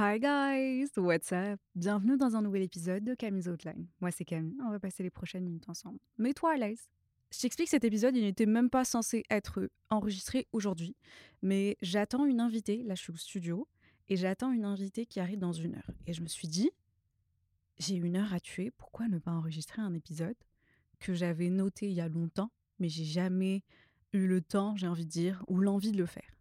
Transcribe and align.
Hi 0.00 0.20
guys, 0.20 0.90
what's 0.96 1.32
up? 1.32 1.58
Bienvenue 1.74 2.16
dans 2.16 2.36
un 2.36 2.42
nouvel 2.42 2.62
épisode 2.62 3.02
de 3.02 3.16
Camille's 3.16 3.48
Outline. 3.48 3.88
Moi 4.00 4.12
c'est 4.12 4.24
Camille, 4.24 4.56
on 4.64 4.70
va 4.70 4.78
passer 4.78 5.02
les 5.02 5.10
prochaines 5.10 5.42
minutes 5.42 5.68
ensemble. 5.68 5.98
Mets-toi 6.18 6.52
à 6.52 6.56
l'aise. 6.56 6.88
Je 7.32 7.40
t'explique 7.40 7.68
cet 7.68 7.82
épisode, 7.82 8.14
il 8.14 8.22
n'était 8.22 8.46
même 8.46 8.70
pas 8.70 8.84
censé 8.84 9.24
être 9.28 9.68
enregistré 9.90 10.46
aujourd'hui, 10.52 10.94
mais 11.42 11.76
j'attends 11.82 12.26
une 12.26 12.38
invitée, 12.38 12.84
là 12.84 12.94
je 12.94 13.02
suis 13.02 13.12
au 13.12 13.16
studio, 13.16 13.66
et 14.08 14.14
j'attends 14.14 14.52
une 14.52 14.64
invitée 14.64 15.04
qui 15.04 15.18
arrive 15.18 15.40
dans 15.40 15.52
une 15.52 15.74
heure. 15.74 15.90
Et 16.06 16.12
je 16.12 16.22
me 16.22 16.28
suis 16.28 16.46
dit, 16.46 16.70
j'ai 17.80 17.96
une 17.96 18.14
heure 18.14 18.32
à 18.32 18.38
tuer, 18.38 18.70
pourquoi 18.70 19.08
ne 19.08 19.18
pas 19.18 19.32
enregistrer 19.32 19.82
un 19.82 19.94
épisode 19.94 20.36
que 21.00 21.12
j'avais 21.12 21.50
noté 21.50 21.88
il 21.88 21.94
y 21.94 22.00
a 22.00 22.08
longtemps, 22.08 22.52
mais 22.78 22.88
j'ai 22.88 23.04
jamais 23.04 23.64
eu 24.12 24.28
le 24.28 24.42
temps, 24.42 24.76
j'ai 24.76 24.86
envie 24.86 25.06
de 25.06 25.10
dire, 25.10 25.44
ou 25.48 25.58
l'envie 25.58 25.90
de 25.90 25.98
le 25.98 26.06
faire? 26.06 26.37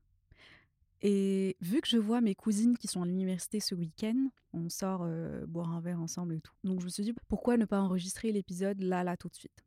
Et 1.02 1.58
vu 1.62 1.82
que 1.82 1.88
je 1.88 1.98
vois 1.98 2.22
mes 2.22 2.34
cousines 2.34 2.78
qui 2.78 2.88
sont 2.88 3.04
à 3.04 3.06
l'université 3.06 3.60
ce 3.60 3.76
week-end, 3.76 4.30
on 4.54 4.70
sort 4.70 5.02
euh, 5.04 5.46
boire 5.46 5.72
un 5.72 5.80
verre 5.80 6.02
ensemble 6.02 6.34
et 6.34 6.42
tout. 6.42 6.54
Donc 6.64 6.80
je 6.80 6.86
me 6.86 6.90
suis 6.90 7.04
dit, 7.04 7.14
pourquoi 7.28 7.58
ne 7.58 7.66
pas 7.66 7.80
enregistrer 7.80 8.32
l'épisode 8.32 8.82
là, 8.82 9.04
là, 9.04 9.16
tout 9.16 9.30
de 9.30 9.36
suite? 9.36 9.64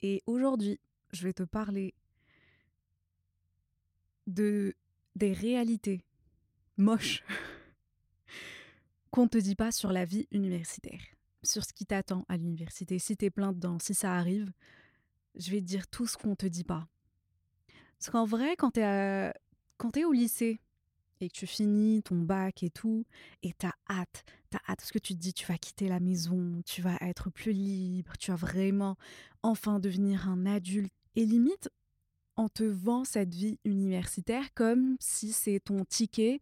Et 0.00 0.22
aujourd'hui, 0.26 0.80
je 1.12 1.24
vais 1.24 1.32
te 1.32 1.42
parler 1.42 1.94
de 4.26 4.74
des 5.16 5.32
réalités 5.32 6.02
moches 6.76 7.22
qu'on 9.10 9.24
ne 9.24 9.28
te 9.28 9.38
dit 9.38 9.54
pas 9.54 9.70
sur 9.70 9.92
la 9.92 10.04
vie 10.04 10.26
universitaire, 10.32 11.00
sur 11.42 11.64
ce 11.64 11.72
qui 11.72 11.86
t'attend 11.86 12.24
à 12.28 12.36
l'université. 12.36 12.98
Si 12.98 13.16
t'es 13.16 13.30
plein 13.30 13.52
dedans, 13.52 13.78
si 13.78 13.94
ça 13.94 14.14
arrive, 14.14 14.52
je 15.36 15.50
vais 15.50 15.60
te 15.60 15.66
dire 15.66 15.86
tout 15.86 16.06
ce 16.06 16.16
qu'on 16.16 16.34
te 16.34 16.46
dit 16.46 16.64
pas. 16.64 16.88
Parce 17.98 18.10
qu'en 18.10 18.24
vrai, 18.24 18.56
quand 18.56 18.72
t'es 18.72 18.82
à 18.82 19.34
quand 19.76 19.92
tu 19.92 20.00
es 20.00 20.04
au 20.04 20.12
lycée 20.12 20.60
et 21.20 21.28
que 21.28 21.34
tu 21.34 21.46
finis 21.46 22.02
ton 22.02 22.16
bac 22.16 22.62
et 22.62 22.70
tout, 22.70 23.04
et 23.42 23.52
tu 23.58 23.66
as 23.66 23.74
hâte, 23.88 24.24
tu 24.50 24.56
as 24.56 24.60
hâte, 24.68 24.78
parce 24.78 24.92
que 24.92 24.98
tu 24.98 25.14
te 25.14 25.18
dis, 25.18 25.32
tu 25.32 25.46
vas 25.46 25.58
quitter 25.58 25.88
la 25.88 26.00
maison, 26.00 26.60
tu 26.66 26.82
vas 26.82 26.96
être 27.00 27.30
plus 27.30 27.52
libre, 27.52 28.12
tu 28.18 28.30
vas 28.30 28.36
vraiment 28.36 28.96
enfin 29.42 29.78
devenir 29.78 30.28
un 30.28 30.44
adulte. 30.46 30.92
Et 31.16 31.24
limite, 31.24 31.70
on 32.36 32.48
te 32.48 32.64
vend 32.64 33.04
cette 33.04 33.34
vie 33.34 33.58
universitaire 33.64 34.52
comme 34.54 34.96
si 35.00 35.32
c'est 35.32 35.60
ton 35.60 35.84
ticket 35.84 36.40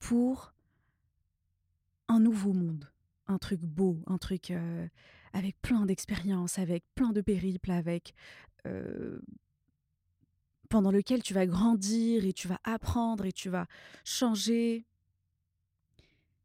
pour 0.00 0.52
un 2.08 2.20
nouveau 2.20 2.52
monde, 2.52 2.90
un 3.26 3.38
truc 3.38 3.60
beau, 3.60 4.02
un 4.06 4.18
truc 4.18 4.50
euh, 4.50 4.88
avec 5.32 5.60
plein 5.60 5.86
d'expériences, 5.86 6.58
avec 6.58 6.84
plein 6.94 7.12
de 7.12 7.20
périples, 7.20 7.70
avec 7.70 8.14
euh, 8.66 9.20
pendant 10.68 10.90
lequel 10.90 11.22
tu 11.22 11.34
vas 11.34 11.46
grandir 11.46 12.24
et 12.24 12.32
tu 12.32 12.48
vas 12.48 12.60
apprendre 12.64 13.24
et 13.24 13.32
tu 13.32 13.48
vas 13.48 13.66
changer. 14.04 14.84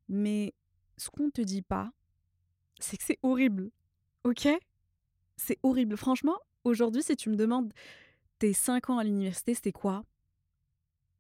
Mais 0.10 0.54
ce 0.98 1.10
qu'on 1.10 1.26
ne 1.26 1.32
te 1.32 1.42
dit 1.42 1.62
pas, 1.62 1.92
c'est 2.80 2.98
que 2.98 3.04
c'est 3.04 3.20
horrible. 3.24 3.72
Ok? 4.24 4.48
C'est 5.38 5.60
horrible. 5.64 5.98
Franchement, 5.98 6.38
aujourd'hui, 6.64 7.04
si 7.04 7.16
tu 7.16 7.30
me 7.30 7.36
demandes 7.36 7.74
tes 8.40 8.54
5 8.54 8.90
ans 8.90 8.98
à 8.98 9.04
l'université, 9.04 9.54
c'était 9.54 9.72
quoi? 9.72 10.04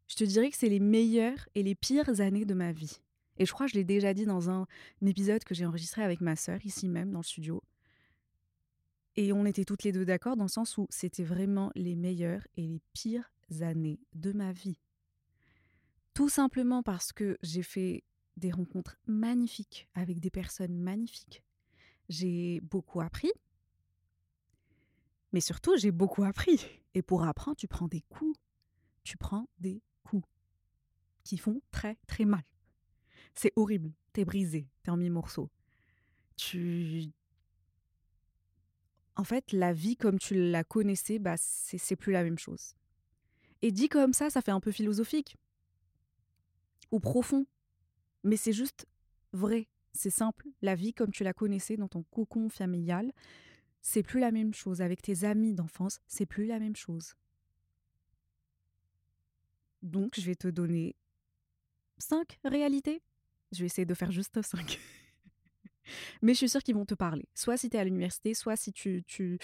Je 0.07 0.15
te 0.15 0.23
dirais 0.23 0.51
que 0.51 0.57
c'est 0.57 0.69
les 0.69 0.79
meilleures 0.79 1.47
et 1.55 1.63
les 1.63 1.75
pires 1.75 2.19
années 2.19 2.45
de 2.45 2.53
ma 2.53 2.71
vie. 2.71 2.99
Et 3.37 3.45
je 3.45 3.51
crois 3.51 3.65
que 3.65 3.71
je 3.71 3.77
l'ai 3.77 3.83
déjà 3.83 4.13
dit 4.13 4.25
dans 4.25 4.49
un, 4.49 4.67
épisode 5.05 5.43
que 5.43 5.55
j'ai 5.55 5.65
enregistré 5.65 6.03
avec 6.03 6.21
ma 6.21 6.35
sœur, 6.35 6.59
ici 6.65 6.87
même, 6.87 7.11
dans 7.11 7.19
le 7.19 7.23
studio. 7.23 7.63
Et 9.15 9.31
on 9.31 9.45
était 9.45 9.65
toutes 9.65 9.83
les 9.83 9.91
deux 9.91 10.05
d'accord 10.05 10.35
dans 10.35 10.45
le 10.45 10.49
sens 10.49 10.77
où 10.77 10.87
c'était 10.89 11.23
vraiment 11.23 11.71
les 11.75 11.95
meilleures 11.95 12.45
et 12.57 12.67
les 12.67 12.81
pires 12.93 13.31
années 13.61 13.99
de 14.13 14.33
ma 14.33 14.51
vie. 14.51 14.79
Tout 16.13 16.29
simplement 16.29 16.81
parce 16.83 17.11
que 17.11 17.37
j'ai 17.43 17.63
fait 17.63 18.03
des 18.37 18.51
rencontres 18.51 18.97
magnifiques 19.05 19.87
avec 19.93 20.19
des 20.19 20.31
personnes 20.31 20.75
magnifiques. 20.75 21.43
J'ai 22.09 22.59
beaucoup 22.61 23.01
appris, 23.01 23.31
mais 25.31 25.41
surtout 25.41 25.75
j'ai 25.77 25.91
beaucoup 25.91 26.23
appris. 26.23 26.65
Et 26.95 27.01
pour 27.01 27.23
apprendre, 27.23 27.57
tu 27.57 27.67
prends 27.67 27.87
des 27.87 28.01
coups. 28.01 28.37
Tu 29.03 29.17
prends 29.17 29.47
des 29.59 29.81
coups 30.03 30.27
qui 31.23 31.37
font 31.37 31.61
très 31.71 31.97
très 32.07 32.25
mal. 32.25 32.43
C'est 33.33 33.51
horrible. 33.55 33.91
T'es 34.13 34.25
brisé, 34.25 34.67
t'es 34.83 34.91
en 34.91 34.97
mi-morceaux. 34.97 35.49
Tu 36.35 37.11
en 39.15 39.23
fait, 39.23 39.51
la 39.51 39.73
vie 39.73 39.95
comme 39.95 40.19
tu 40.19 40.49
la 40.49 40.63
connaissais, 40.63 41.19
bah, 41.19 41.35
c'est 41.37 41.95
plus 41.95 42.11
la 42.11 42.23
même 42.23 42.39
chose. 42.39 42.75
Et 43.61 43.71
dit 43.71 43.89
comme 43.89 44.13
ça, 44.13 44.29
ça 44.29 44.41
fait 44.41 44.51
un 44.51 44.59
peu 44.59 44.71
philosophique 44.71 45.37
ou 46.91 46.99
profond, 46.99 47.45
mais 48.23 48.37
c'est 48.37 48.53
juste 48.53 48.87
vrai, 49.31 49.67
c'est 49.93 50.09
simple. 50.09 50.47
La 50.61 50.75
vie 50.75 50.93
comme 50.93 51.11
tu 51.11 51.23
la 51.23 51.33
connaissais 51.33 51.77
dans 51.77 51.87
ton 51.87 52.03
cocon 52.03 52.49
familial, 52.49 53.11
c'est 53.81 54.03
plus 54.03 54.19
la 54.19 54.31
même 54.31 54.53
chose. 54.53 54.81
Avec 54.81 55.01
tes 55.01 55.23
amis 55.23 55.53
d'enfance, 55.53 55.99
c'est 56.07 56.25
plus 56.25 56.45
la 56.45 56.59
même 56.59 56.75
chose. 56.75 57.15
Donc, 59.81 60.19
je 60.19 60.25
vais 60.25 60.35
te 60.35 60.47
donner 60.47 60.95
cinq 61.97 62.39
réalités. 62.43 63.01
Je 63.51 63.59
vais 63.59 63.65
essayer 63.65 63.85
de 63.85 63.93
faire 63.93 64.11
juste 64.11 64.41
cinq. 64.41 64.79
Mais 66.21 66.33
je 66.33 66.39
suis 66.39 66.49
sûre 66.49 66.63
qu'ils 66.63 66.75
vont 66.75 66.85
te 66.85 66.93
parler. 66.93 67.25
Soit 67.33 67.57
si 67.57 67.69
tu 67.69 67.77
es 67.77 67.79
à 67.79 67.83
l'université, 67.83 68.33
soit 68.33 68.55
si 68.55 68.71
tu, 68.71 69.03
tu, 69.07 69.39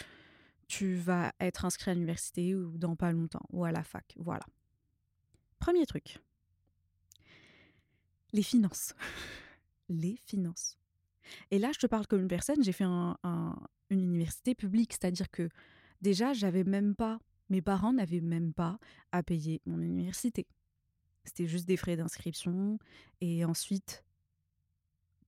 tu 0.67 0.95
vas 0.95 1.33
être 1.39 1.66
inscrit 1.66 1.91
à 1.91 1.94
l'université 1.94 2.55
ou 2.55 2.77
dans 2.77 2.95
pas 2.95 3.11
longtemps, 3.11 3.45
ou 3.51 3.66
à 3.66 3.72
la 3.72 3.83
fac. 3.83 4.16
Voilà. 4.17 4.45
Premier 5.59 5.85
truc. 5.85 6.19
Les 8.31 8.44
finances. 8.44 8.94
Les 9.89 10.17
finances. 10.25 10.77
Et 11.51 11.59
là, 11.59 11.72
je 11.73 11.79
te 11.79 11.88
parle 11.88 12.07
comme 12.07 12.22
une 12.22 12.27
personne, 12.27 12.63
j'ai 12.63 12.71
fait 12.71 12.85
un, 12.85 13.17
une 13.89 14.01
université 14.01 14.56
publique, 14.56 14.94
c'est-à-dire 14.94 15.29
que 15.29 15.50
déjà, 16.01 16.33
j'avais 16.33 16.63
même 16.63 16.95
pas, 16.95 17.19
mes 17.50 17.61
parents 17.61 17.94
n'avaient 17.94 18.21
même 18.21 18.53
pas 18.53 18.79
à 19.11 19.23
payer 19.23 19.61
mon 19.66 19.79
université. 19.79 20.47
C'était 21.23 21.47
juste 21.47 21.67
des 21.67 21.77
frais 21.77 21.95
d'inscription 21.95 22.79
et 23.21 23.45
ensuite 23.45 24.03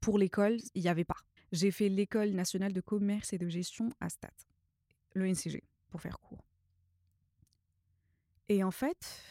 pour 0.01 0.17
l'école, 0.17 0.57
il 0.73 0.81
n'y 0.81 0.89
avait 0.89 1.05
pas. 1.05 1.17
J'ai 1.51 1.71
fait 1.71 1.87
l'école 1.87 2.31
nationale 2.31 2.73
de 2.73 2.81
commerce 2.81 3.33
et 3.33 3.37
de 3.37 3.47
gestion 3.47 3.89
à 3.99 4.09
Stade, 4.09 4.31
l'ENCG, 5.15 5.63
pour 5.89 6.01
faire 6.01 6.19
court. 6.19 6.43
Et 8.49 8.63
en 8.63 8.71
fait, 8.71 9.23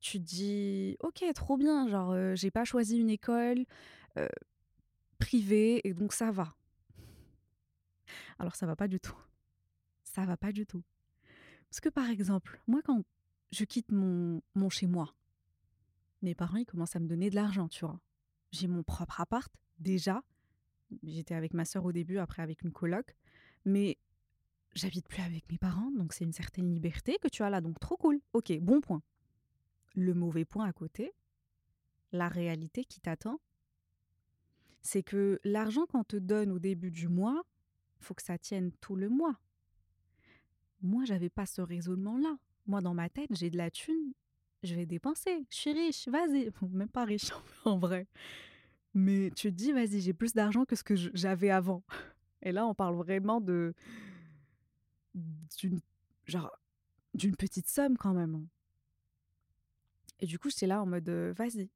tu 0.00 0.18
dis, 0.18 0.96
ok, 1.00 1.24
trop 1.34 1.56
bien, 1.56 1.88
genre, 1.88 2.12
euh, 2.12 2.34
j'ai 2.34 2.50
pas 2.50 2.64
choisi 2.64 2.98
une 2.98 3.10
école 3.10 3.64
euh, 4.18 4.28
privée 5.18 5.86
et 5.86 5.94
donc 5.94 6.12
ça 6.12 6.30
va. 6.30 6.54
Alors 8.38 8.56
ça 8.56 8.66
va 8.66 8.76
pas 8.76 8.88
du 8.88 9.00
tout. 9.00 9.16
Ça 10.02 10.24
va 10.24 10.36
pas 10.36 10.52
du 10.52 10.66
tout. 10.66 10.82
Parce 11.70 11.80
que 11.80 11.88
par 11.88 12.08
exemple, 12.08 12.60
moi 12.66 12.80
quand 12.82 13.04
je 13.50 13.64
quitte 13.64 13.90
mon, 13.90 14.42
mon 14.54 14.70
chez 14.70 14.86
moi, 14.86 15.14
mes 16.22 16.34
parents 16.34 16.58
ils 16.58 16.66
commencent 16.66 16.96
à 16.96 17.00
me 17.00 17.08
donner 17.08 17.30
de 17.30 17.34
l'argent, 17.34 17.68
tu 17.68 17.84
vois 17.84 18.00
j'ai 18.54 18.68
mon 18.68 18.82
propre 18.82 19.20
appart 19.20 19.52
déjà. 19.78 20.22
J'étais 21.02 21.34
avec 21.34 21.54
ma 21.54 21.64
sœur 21.64 21.84
au 21.84 21.92
début, 21.92 22.18
après 22.18 22.42
avec 22.42 22.62
une 22.62 22.72
coloc, 22.72 23.16
mais 23.64 23.98
j'habite 24.74 25.08
plus 25.08 25.22
avec 25.22 25.50
mes 25.50 25.58
parents, 25.58 25.90
donc 25.90 26.12
c'est 26.12 26.24
une 26.24 26.32
certaine 26.32 26.72
liberté 26.72 27.18
que 27.20 27.28
tu 27.28 27.42
as 27.42 27.50
là, 27.50 27.60
donc 27.60 27.80
trop 27.80 27.96
cool. 27.96 28.20
Ok, 28.32 28.52
bon 28.60 28.80
point. 28.80 29.02
Le 29.94 30.14
mauvais 30.14 30.44
point 30.44 30.66
à 30.66 30.72
côté, 30.72 31.12
la 32.12 32.28
réalité 32.28 32.84
qui 32.84 33.00
t'attend, 33.00 33.40
c'est 34.82 35.02
que 35.02 35.40
l'argent 35.44 35.86
qu'on 35.86 36.04
te 36.04 36.16
donne 36.16 36.52
au 36.52 36.58
début 36.58 36.90
du 36.90 37.08
mois, 37.08 37.42
faut 37.98 38.14
que 38.14 38.22
ça 38.22 38.38
tienne 38.38 38.70
tout 38.80 38.96
le 38.96 39.08
mois. 39.08 39.40
Moi, 40.82 41.04
j'avais 41.04 41.30
pas 41.30 41.46
ce 41.46 41.62
raisonnement-là. 41.62 42.36
Moi, 42.66 42.82
dans 42.82 42.94
ma 42.94 43.08
tête, 43.08 43.30
j'ai 43.30 43.50
de 43.50 43.56
la 43.56 43.70
thune, 43.70 44.12
je 44.64 44.74
vais 44.74 44.86
dépenser. 44.86 45.46
Je 45.50 45.56
suis 45.56 45.72
riche, 45.72 46.08
vas-y. 46.08 46.50
même 46.72 46.88
pas 46.88 47.04
riche 47.04 47.30
en 47.64 47.78
vrai. 47.78 48.06
Mais 48.94 49.30
tu 49.34 49.50
te 49.50 49.56
dis, 49.56 49.72
vas-y, 49.72 50.00
j'ai 50.00 50.12
plus 50.14 50.32
d'argent 50.34 50.64
que 50.64 50.76
ce 50.76 50.84
que 50.84 50.94
j'avais 50.96 51.50
avant. 51.50 51.82
Et 52.42 52.52
là, 52.52 52.66
on 52.66 52.74
parle 52.74 52.96
vraiment 52.96 53.40
de 53.40 53.74
d'une 55.14 55.80
genre, 56.26 56.50
d'une 57.14 57.36
petite 57.36 57.68
somme 57.68 57.96
quand 57.96 58.14
même. 58.14 58.34
hein. 58.34 58.46
Et 60.20 60.26
du 60.26 60.38
coup, 60.38 60.50
j'étais 60.50 60.66
là 60.66 60.82
en 60.82 60.86
mode, 60.86 61.08
vas-y. 61.36 61.68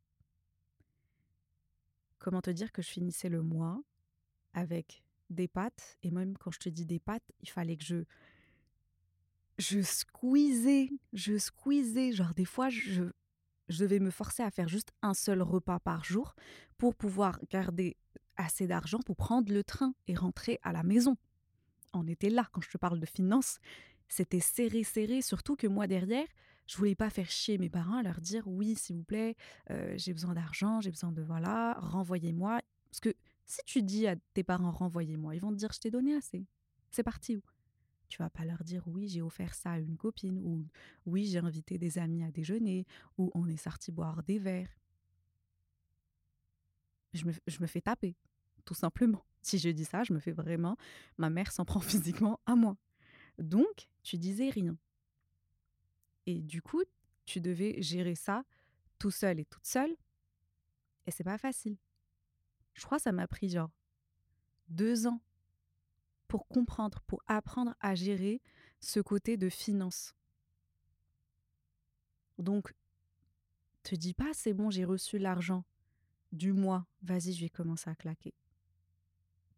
Comment 2.18 2.40
te 2.42 2.50
dire 2.50 2.72
que 2.72 2.82
je 2.82 2.88
finissais 2.88 3.28
le 3.28 3.42
mois 3.42 3.82
avec 4.54 5.02
des 5.30 5.48
pâtes? 5.48 5.98
Et 6.02 6.10
même 6.10 6.36
quand 6.38 6.50
je 6.50 6.58
te 6.58 6.68
dis 6.68 6.84
des 6.86 6.98
pâtes, 6.98 7.30
il 7.40 7.48
fallait 7.48 7.76
que 7.76 7.84
je 7.84 8.04
je 9.58 9.80
squeezais, 9.82 10.90
je 11.12 11.36
squeezais, 11.36 12.12
genre 12.12 12.34
des 12.34 12.44
fois 12.44 12.68
je 12.68 13.04
je 13.68 13.80
devais 13.80 13.98
me 13.98 14.10
forcer 14.10 14.42
à 14.42 14.50
faire 14.50 14.68
juste 14.68 14.92
un 15.02 15.12
seul 15.12 15.42
repas 15.42 15.78
par 15.78 16.02
jour 16.02 16.34
pour 16.78 16.94
pouvoir 16.94 17.38
garder 17.50 17.96
assez 18.36 18.66
d'argent 18.66 19.00
pour 19.04 19.16
prendre 19.16 19.52
le 19.52 19.62
train 19.62 19.94
et 20.06 20.14
rentrer 20.14 20.58
à 20.62 20.72
la 20.72 20.82
maison. 20.82 21.18
On 21.92 22.06
était 22.06 22.30
là 22.30 22.48
quand 22.52 22.62
je 22.62 22.70
te 22.70 22.78
parle 22.78 22.98
de 22.98 23.06
finances, 23.06 23.58
c'était 24.08 24.40
serré 24.40 24.84
serré 24.84 25.20
surtout 25.20 25.54
que 25.54 25.66
moi 25.66 25.86
derrière, 25.86 26.26
je 26.66 26.76
voulais 26.76 26.94
pas 26.94 27.10
faire 27.10 27.30
chier 27.30 27.58
mes 27.58 27.68
parents 27.68 28.00
leur 28.00 28.20
dire 28.20 28.46
oui, 28.46 28.74
s'il 28.74 28.96
vous 28.96 29.04
plaît, 29.04 29.36
euh, 29.70 29.92
j'ai 29.96 30.14
besoin 30.14 30.34
d'argent, 30.34 30.80
j'ai 30.80 30.90
besoin 30.90 31.12
de 31.12 31.22
voilà, 31.22 31.74
renvoyez-moi 31.80 32.60
parce 32.90 33.00
que 33.00 33.14
si 33.44 33.60
tu 33.66 33.82
dis 33.82 34.06
à 34.06 34.16
tes 34.34 34.44
parents 34.44 34.70
renvoyez-moi, 34.70 35.34
ils 35.34 35.40
vont 35.40 35.50
te 35.50 35.56
dire 35.56 35.72
je 35.72 35.80
t'ai 35.80 35.90
donné 35.90 36.14
assez. 36.14 36.46
C'est 36.90 37.02
parti. 37.02 37.42
Tu 38.08 38.18
vas 38.18 38.30
pas 38.30 38.44
leur 38.44 38.64
dire 38.64 38.82
oui, 38.86 39.08
j'ai 39.08 39.22
offert 39.22 39.54
ça 39.54 39.72
à 39.72 39.78
une 39.78 39.96
copine 39.96 40.38
ou 40.38 40.66
oui, 41.06 41.26
j'ai 41.26 41.38
invité 41.38 41.78
des 41.78 41.98
amis 41.98 42.24
à 42.24 42.30
déjeuner 42.30 42.86
ou 43.18 43.30
on 43.34 43.46
est 43.48 43.56
sorti 43.56 43.92
boire 43.92 44.22
des 44.22 44.38
verres. 44.38 44.74
Je 47.12 47.24
me, 47.26 47.32
je 47.46 47.60
me 47.60 47.66
fais 47.66 47.80
taper, 47.80 48.16
tout 48.64 48.74
simplement. 48.74 49.24
Si 49.40 49.58
je 49.58 49.68
dis 49.70 49.84
ça, 49.84 50.02
je 50.02 50.12
me 50.12 50.18
fais 50.18 50.32
vraiment, 50.32 50.76
ma 51.16 51.30
mère 51.30 51.52
s'en 51.52 51.64
prend 51.64 51.80
physiquement 51.80 52.40
à 52.44 52.56
moi. 52.56 52.76
Donc, 53.38 53.88
tu 54.02 54.18
disais 54.18 54.50
rien. 54.50 54.76
Et 56.26 56.42
du 56.42 56.60
coup, 56.60 56.82
tu 57.24 57.40
devais 57.40 57.80
gérer 57.80 58.16
ça 58.16 58.44
tout 58.98 59.12
seul 59.12 59.38
et 59.38 59.44
toute 59.44 59.64
seule. 59.64 59.96
Et 61.06 61.10
c'est 61.10 61.24
pas 61.24 61.38
facile. 61.38 61.78
Je 62.74 62.84
crois 62.84 62.98
que 62.98 63.04
ça 63.04 63.12
m'a 63.12 63.26
pris 63.26 63.48
genre 63.48 63.70
deux 64.68 65.06
ans 65.06 65.20
pour 66.28 66.46
comprendre, 66.46 67.00
pour 67.06 67.22
apprendre 67.26 67.74
à 67.80 67.94
gérer 67.94 68.40
ce 68.80 69.00
côté 69.00 69.36
de 69.36 69.48
finance. 69.48 70.14
Donc, 72.38 72.72
te 73.82 73.94
dis 73.94 74.14
pas 74.14 74.32
c'est 74.32 74.54
bon, 74.54 74.70
j'ai 74.70 74.84
reçu 74.84 75.18
l'argent 75.18 75.64
du 76.30 76.52
mois, 76.52 76.86
vas-y, 77.02 77.32
je 77.32 77.40
vais 77.40 77.48
commencer 77.48 77.88
à 77.88 77.94
claquer. 77.94 78.34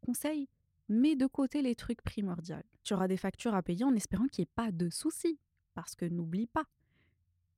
Conseil, 0.00 0.49
mets 0.88 1.17
de 1.17 1.26
côté 1.26 1.62
les 1.62 1.75
trucs 1.75 2.02
primordiaux. 2.02 2.56
Tu 2.82 2.94
auras 2.94 3.08
des 3.08 3.16
factures 3.16 3.55
à 3.55 3.62
payer 3.62 3.84
en 3.84 3.94
espérant 3.94 4.26
qu'il 4.26 4.43
n'y 4.43 4.49
ait 4.49 4.52
pas 4.55 4.73
de 4.73 4.88
soucis. 4.88 5.38
Parce 5.75 5.94
que 5.94 6.05
n'oublie 6.05 6.46
pas, 6.46 6.64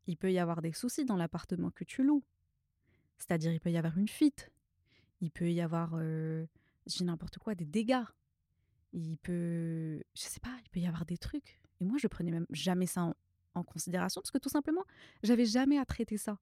il 0.07 0.17
peut 0.17 0.33
y 0.33 0.39
avoir 0.39 0.63
des 0.63 0.73
soucis 0.73 1.05
dans 1.05 1.17
l'appartement 1.17 1.71
que 1.71 1.85
tu 1.85 2.03
loues. 2.03 2.25
C'est-à-dire, 3.19 3.53
il 3.53 3.61
peut 3.61 3.71
y 3.71 3.77
avoir 3.77 3.97
une 3.97 4.09
fuite. 4.09 4.51
Il 5.21 5.31
peut 5.31 5.51
y 5.51 5.61
avoir, 5.61 5.93
euh, 5.95 6.47
j'ai 6.87 7.05
n'importe 7.05 7.39
quoi, 7.39 7.55
des 7.55 7.65
dégâts. 7.65 8.05
Il 8.93 9.17
peut, 9.19 10.03
je 10.15 10.23
sais 10.23 10.41
pas, 10.41 10.55
il 10.65 10.71
peut 10.71 10.81
y 10.81 10.87
avoir 10.87 11.07
des 11.07 11.19
trucs. 11.19 11.59
Et 11.81 11.85
moi, 11.85 11.99
je 11.99 12.07
prenais 12.07 12.31
même 12.31 12.47
jamais 12.51 12.87
ça 12.87 13.15
en, 13.55 13.65
considération 13.65 14.21
parce 14.21 14.31
que 14.31 14.39
tout 14.39 14.49
simplement, 14.49 14.85
j'avais 15.23 15.45
jamais 15.47 15.79
à 15.79 15.85
traiter 15.85 16.17
ça. 16.17 16.39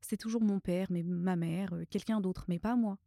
C'est 0.00 0.16
toujours 0.16 0.42
mon 0.42 0.60
père, 0.60 0.88
mais 0.90 1.02
ma 1.02 1.36
mère, 1.36 1.72
euh, 1.74 1.84
quelqu'un 1.88 2.20
d'autre, 2.20 2.44
mais 2.48 2.58
pas 2.58 2.76
moi. 2.76 2.98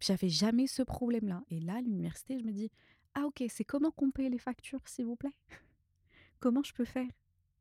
J'avais 0.00 0.28
jamais 0.28 0.66
ce 0.66 0.82
problème-là. 0.82 1.42
Et 1.48 1.60
là, 1.60 1.76
à 1.76 1.80
l'université, 1.80 2.38
je 2.38 2.44
me 2.44 2.52
dis, 2.52 2.70
ah 3.14 3.26
ok, 3.26 3.44
c'est 3.48 3.64
comment 3.64 3.92
qu'on 3.92 4.10
paye 4.10 4.28
les 4.28 4.38
factures, 4.38 4.80
s'il 4.86 5.06
vous 5.06 5.16
plaît? 5.16 5.34
Comment 6.40 6.62
je 6.64 6.74
peux 6.74 6.84
faire? 6.84 7.08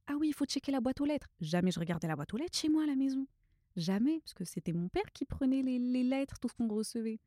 Ah 0.08 0.16
oui, 0.20 0.30
il 0.30 0.34
faut 0.34 0.46
checker 0.46 0.72
la 0.72 0.82
boîte 0.82 1.00
aux 1.02 1.06
lettres. 1.06 1.30
Jamais 1.40 1.72
je 1.72 1.80
regardais 1.80 2.08
la 2.08 2.16
boîte 2.16 2.34
aux 2.34 2.38
lettres 2.38 2.58
chez 2.58 2.70
moi 2.70 2.84
à 2.84 2.88
la 2.88 2.96
maison. 2.96 3.28
Jamais, 3.76 4.20
parce 4.20 4.34
que 4.34 4.44
c'était 4.44 4.74
mon 4.74 4.90
père 4.90 5.12
qui 5.14 5.26
prenait 5.26 5.62
les, 5.62 6.04
lettres, 6.04 6.40
tout 6.40 6.50
ce 6.50 6.54
qu'on 6.54 6.68
recevait. 6.68 7.20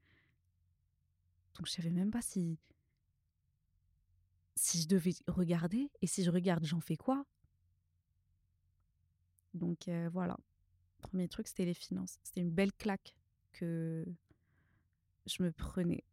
Donc 1.54 1.66
je 1.66 1.72
savais 1.72 1.90
même 1.90 2.10
pas 2.10 2.22
si 2.22 2.58
si 4.56 4.80
je 4.80 4.86
devais 4.86 5.14
regarder 5.26 5.90
et 6.00 6.06
si 6.06 6.22
je 6.22 6.30
regarde, 6.30 6.64
j'en 6.64 6.80
fais 6.80 6.96
quoi? 6.96 7.24
Donc 9.52 9.88
euh, 9.88 10.08
voilà. 10.12 10.36
Premier 10.98 11.28
truc, 11.28 11.48
c'était 11.48 11.64
les 11.64 11.74
finances. 11.74 12.18
C'était 12.22 12.40
une 12.40 12.50
belle 12.50 12.72
claque 12.72 13.14
que 13.52 14.04
je 15.26 15.42
me 15.42 15.52
prenais. 15.52 16.04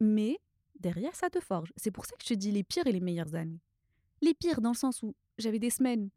Mais 0.00 0.38
derrière, 0.80 1.14
ça 1.14 1.30
te 1.30 1.40
forge. 1.40 1.72
C'est 1.76 1.90
pour 1.90 2.06
ça 2.06 2.16
que 2.16 2.22
je 2.22 2.28
te 2.28 2.34
dis 2.34 2.50
les 2.50 2.64
pires 2.64 2.86
et 2.86 2.92
les 2.92 3.00
meilleures 3.00 3.34
années. 3.34 3.60
Les 4.20 4.34
pires 4.34 4.60
dans 4.60 4.72
le 4.72 4.76
sens 4.76 5.02
où 5.02 5.14
j'avais 5.38 5.58
des 5.58 5.70
semaines 5.70 6.10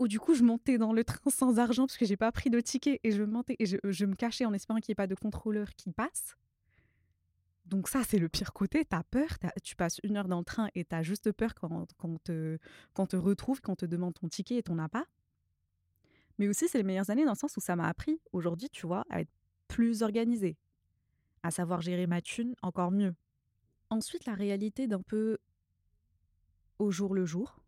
où 0.00 0.08
du 0.08 0.18
coup 0.18 0.34
je 0.34 0.42
montais 0.42 0.78
dans 0.78 0.92
le 0.92 1.04
train 1.04 1.30
sans 1.30 1.58
argent 1.58 1.86
parce 1.86 1.98
que 1.98 2.06
j'ai 2.06 2.16
pas 2.16 2.32
pris 2.32 2.48
de 2.48 2.58
ticket 2.60 3.00
et 3.04 3.12
je 3.12 3.22
montais 3.22 3.54
et 3.58 3.66
je, 3.66 4.06
me 4.06 4.14
cachais 4.14 4.46
en 4.46 4.52
espérant 4.54 4.80
qu'il 4.80 4.90
n'y 4.90 4.94
ait 4.94 4.96
pas 4.96 5.06
de 5.06 5.14
contrôleur 5.14 5.68
qui 5.76 5.92
passe. 5.92 6.36
Donc 7.66 7.86
ça, 7.86 8.02
c'est 8.02 8.18
le 8.18 8.28
pire 8.28 8.52
côté. 8.52 8.84
Tu 8.84 8.96
as 8.96 9.04
peur, 9.04 9.38
t'as- 9.38 9.52
tu 9.62 9.76
passes 9.76 10.00
une 10.02 10.16
heure 10.16 10.26
dans 10.26 10.38
le 10.38 10.44
train 10.44 10.68
et 10.74 10.86
tu 10.86 10.94
as 10.94 11.02
juste 11.02 11.30
peur 11.32 11.54
quand, 11.54 11.86
quand, 11.98 12.08
on 12.08 12.18
te, 12.18 12.58
quand 12.94 13.08
te 13.08 13.16
retrouve, 13.16 13.60
quand 13.60 13.72
on 13.72 13.76
te 13.76 13.86
demande 13.86 14.14
ton 14.14 14.28
ticket 14.28 14.56
et 14.56 14.62
ton 14.62 14.78
appât. 14.78 15.04
Mais 16.38 16.48
aussi, 16.48 16.66
c'est 16.66 16.78
les 16.78 16.84
meilleures 16.84 17.10
années 17.10 17.26
dans 17.26 17.32
le 17.32 17.38
sens 17.38 17.56
où 17.58 17.60
ça 17.60 17.76
m'a 17.76 17.86
appris 17.86 18.18
aujourd'hui, 18.32 18.70
tu 18.70 18.86
vois, 18.86 19.04
à 19.10 19.20
être 19.20 19.30
plus 19.68 20.02
organisée, 20.02 20.56
à 21.42 21.50
savoir 21.50 21.82
gérer 21.82 22.06
ma 22.06 22.22
thune 22.22 22.56
encore 22.62 22.90
mieux. 22.90 23.14
Ensuite, 23.90 24.24
la 24.24 24.34
réalité 24.34 24.86
d'un 24.88 25.02
peu 25.02 25.36
au 26.78 26.90
jour 26.90 27.14
le 27.14 27.26
jour, 27.26 27.60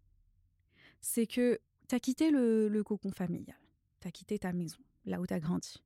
c'est 1.02 1.26
que 1.26 1.60
tu 1.96 2.00
quitté 2.00 2.30
le, 2.30 2.82
cocon 2.82 3.10
familial, 3.10 3.58
tu 4.00 4.08
as 4.08 4.10
quitté 4.10 4.38
ta 4.38 4.52
maison, 4.52 4.78
là 5.04 5.20
où 5.20 5.26
tu 5.26 5.34
as 5.34 5.40
grandi, 5.40 5.82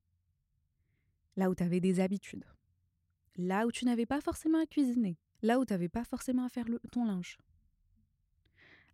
là 1.35 1.49
où 1.49 1.55
tu 1.55 1.63
avais 1.63 1.79
des 1.81 1.99
habitudes, 1.99 2.45
là 3.35 3.67
où 3.67 3.71
tu 3.71 3.85
n'avais 3.85 4.05
pas 4.05 4.21
forcément 4.21 4.59
à 4.59 4.65
cuisiner, 4.65 5.17
là 5.41 5.59
où 5.59 5.65
tu 5.65 5.73
n'avais 5.73 5.89
pas 5.89 6.05
forcément 6.05 6.45
à 6.45 6.49
faire 6.49 6.65
ton 6.91 7.05
linge, 7.05 7.37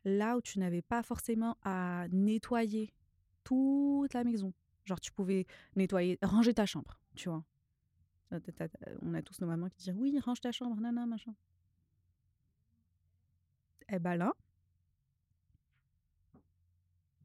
là 0.06 0.38
où 0.38 0.42
tu 0.42 0.58
n'avais 0.60 0.82
pas 0.82 1.04
forcément 1.04 1.58
à 1.62 2.08
nettoyer 2.12 2.94
toute 3.44 4.14
la 4.14 4.24
maison. 4.24 4.54
Genre, 4.86 5.00
tu 5.00 5.12
pouvais 5.12 5.46
nettoyer, 5.76 6.18
ranger 6.22 6.54
ta 6.54 6.66
chambre, 6.66 7.00
tu 7.16 7.30
vois. 7.30 7.46
T'as- 8.30 8.68
On 9.02 9.14
a 9.14 9.22
tous 9.22 9.40
nos 9.40 9.48
mamans 9.48 9.70
qui 9.70 9.78
disent 9.78 9.94
oui, 9.96 10.20
range 10.20 10.42
ta 10.42 10.52
chambre, 10.52 10.82
nana, 10.82 11.06
machin. 11.06 11.36
Eh 13.90 14.00
ben 14.00 14.16
là, 14.16 14.34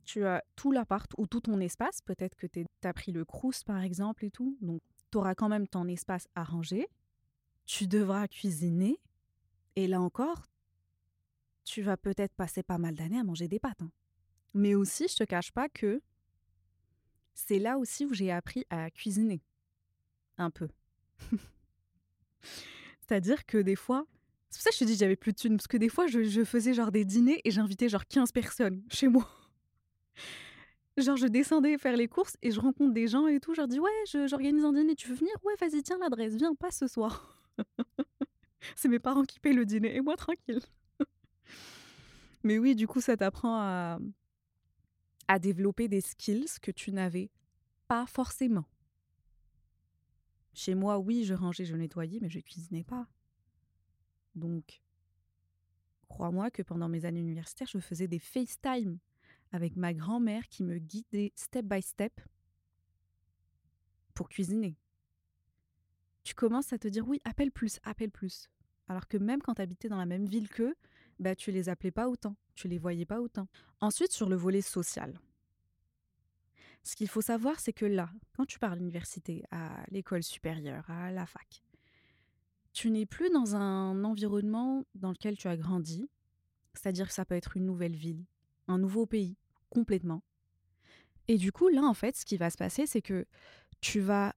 tu 0.08 0.24
as 0.24 0.42
tout 0.56 0.72
l'appart 0.72 1.12
ou 1.18 1.26
tout 1.26 1.42
ton 1.42 1.60
espace. 1.60 2.00
Peut-être 2.00 2.34
que 2.34 2.46
tu 2.46 2.64
as 2.82 2.92
pris 2.94 3.12
le 3.12 3.26
crous, 3.26 3.62
par 3.62 3.82
exemple, 3.82 4.24
et 4.24 4.30
tout. 4.30 4.56
Donc, 4.62 4.80
tu 5.10 5.18
auras 5.18 5.34
quand 5.34 5.50
même 5.50 5.68
ton 5.68 5.86
espace 5.86 6.26
à 6.34 6.44
ranger. 6.44 6.88
Tu 7.66 7.86
devras 7.86 8.26
cuisiner. 8.26 8.98
Et 9.76 9.86
là 9.86 10.00
encore, 10.00 10.46
tu 11.64 11.82
vas 11.82 11.98
peut-être 11.98 12.34
passer 12.34 12.62
pas 12.62 12.78
mal 12.78 12.94
d'années 12.94 13.18
à 13.18 13.24
manger 13.24 13.48
des 13.48 13.58
pâtes. 13.58 13.82
hein. 13.82 13.92
Mais 14.54 14.74
aussi, 14.74 15.08
je 15.08 15.16
te 15.16 15.24
cache 15.24 15.52
pas 15.52 15.68
que 15.68 16.00
c'est 17.34 17.58
là 17.58 17.76
aussi 17.76 18.06
où 18.06 18.14
j'ai 18.14 18.32
appris 18.32 18.64
à 18.70 18.90
cuisiner. 18.90 19.42
Un 20.38 20.50
peu. 20.50 20.68
C'est-à-dire 23.00 23.44
que 23.44 23.58
des 23.58 23.76
fois, 23.76 24.06
c'est 24.48 24.58
pour 24.58 24.62
ça 24.62 24.70
que 24.70 24.76
je 24.76 24.80
te 24.80 24.84
dis 24.84 24.96
j'avais 24.96 25.16
plus 25.16 25.32
de 25.32 25.36
thunes, 25.36 25.56
parce 25.58 25.66
que 25.66 25.76
des 25.76 25.90
fois, 25.90 26.06
je, 26.06 26.22
je 26.24 26.44
faisais 26.44 26.72
genre 26.72 26.90
des 26.92 27.04
dîners 27.04 27.42
et 27.44 27.50
j'invitais 27.50 27.90
genre 27.90 28.06
15 28.06 28.32
personnes 28.32 28.82
chez 28.90 29.08
moi. 29.08 29.28
Genre, 30.96 31.16
je 31.16 31.26
descendais 31.26 31.78
faire 31.78 31.96
les 31.96 32.08
courses 32.08 32.36
et 32.42 32.50
je 32.50 32.58
rencontre 32.58 32.92
des 32.92 33.06
gens 33.06 33.28
et 33.28 33.38
tout. 33.38 33.54
Je 33.54 33.60
leur 33.60 33.68
dis, 33.68 33.78
ouais, 33.78 34.26
j'organise 34.26 34.64
un 34.64 34.72
dîner, 34.72 34.96
tu 34.96 35.08
veux 35.08 35.14
venir? 35.14 35.32
Ouais, 35.44 35.54
vas-y, 35.60 35.82
tiens 35.82 35.98
l'adresse, 35.98 36.34
viens, 36.34 36.54
pas 36.54 36.70
ce 36.72 36.88
soir. 36.88 37.40
C'est 38.76 38.88
mes 38.88 38.98
parents 38.98 39.24
qui 39.24 39.38
payent 39.38 39.54
le 39.54 39.64
dîner 39.64 39.94
et 39.94 40.00
moi 40.00 40.16
tranquille. 40.16 40.60
Mais 42.42 42.58
oui, 42.58 42.74
du 42.74 42.88
coup, 42.88 43.00
ça 43.00 43.16
t'apprend 43.16 43.56
à, 43.60 43.98
à 45.28 45.38
développer 45.38 45.86
des 45.86 46.00
skills 46.00 46.58
que 46.60 46.72
tu 46.72 46.90
n'avais 46.90 47.30
pas 47.86 48.06
forcément. 48.06 48.64
Chez 50.52 50.74
moi, 50.74 50.98
oui, 50.98 51.24
je 51.24 51.34
rangeais, 51.34 51.64
je 51.64 51.76
nettoyais, 51.76 52.18
mais 52.20 52.28
je 52.28 52.40
cuisinais 52.40 52.82
pas. 52.82 53.06
Donc, 54.34 54.82
crois-moi 56.08 56.50
que 56.50 56.62
pendant 56.62 56.88
mes 56.88 57.04
années 57.04 57.20
universitaires, 57.20 57.68
je 57.70 57.78
faisais 57.78 58.08
des 58.08 58.18
FaceTime 58.18 58.98
avec 59.52 59.76
ma 59.76 59.94
grand-mère 59.94 60.48
qui 60.48 60.62
me 60.62 60.78
guidait 60.78 61.32
step 61.36 61.64
by 61.64 61.82
step 61.82 62.20
pour 64.14 64.28
cuisiner. 64.28 64.76
Tu 66.24 66.34
commences 66.34 66.72
à 66.72 66.78
te 66.78 66.88
dire 66.88 67.06
oui, 67.08 67.20
appelle 67.24 67.50
plus, 67.50 67.78
appelle 67.84 68.10
plus. 68.10 68.50
Alors 68.88 69.06
que 69.06 69.16
même 69.16 69.40
quand 69.42 69.54
tu 69.54 69.62
habitais 69.62 69.88
dans 69.88 69.98
la 69.98 70.06
même 70.06 70.26
ville 70.26 70.48
qu'eux, 70.48 70.74
bah, 71.18 71.34
tu 71.34 71.52
les 71.52 71.68
appelais 71.68 71.90
pas 71.90 72.08
autant, 72.08 72.36
tu 72.54 72.68
les 72.68 72.78
voyais 72.78 73.06
pas 73.06 73.20
autant. 73.20 73.48
Ensuite, 73.80 74.12
sur 74.12 74.28
le 74.28 74.36
volet 74.36 74.62
social. 74.62 75.18
Ce 76.82 76.96
qu'il 76.96 77.08
faut 77.08 77.20
savoir, 77.20 77.60
c'est 77.60 77.72
que 77.72 77.84
là, 77.84 78.10
quand 78.36 78.46
tu 78.46 78.58
pars 78.58 78.72
à 78.72 78.76
l'université, 78.76 79.44
à 79.50 79.84
l'école 79.90 80.22
supérieure, 80.22 80.88
à 80.88 81.10
la 81.10 81.26
fac, 81.26 81.62
tu 82.72 82.90
n'es 82.90 83.06
plus 83.06 83.30
dans 83.30 83.56
un 83.56 84.04
environnement 84.04 84.84
dans 84.94 85.10
lequel 85.10 85.36
tu 85.36 85.48
as 85.48 85.56
grandi, 85.56 86.08
c'est-à-dire 86.74 87.08
que 87.08 87.12
ça 87.12 87.24
peut 87.24 87.34
être 87.34 87.56
une 87.56 87.66
nouvelle 87.66 87.96
ville, 87.96 88.24
un 88.68 88.78
nouveau 88.78 89.06
pays, 89.06 89.36
complètement. 89.70 90.22
Et 91.26 91.36
du 91.36 91.52
coup, 91.52 91.68
là, 91.68 91.82
en 91.82 91.94
fait, 91.94 92.16
ce 92.16 92.24
qui 92.24 92.36
va 92.36 92.50
se 92.50 92.56
passer, 92.56 92.86
c'est 92.86 93.02
que 93.02 93.26
tu 93.80 94.00
vas 94.00 94.34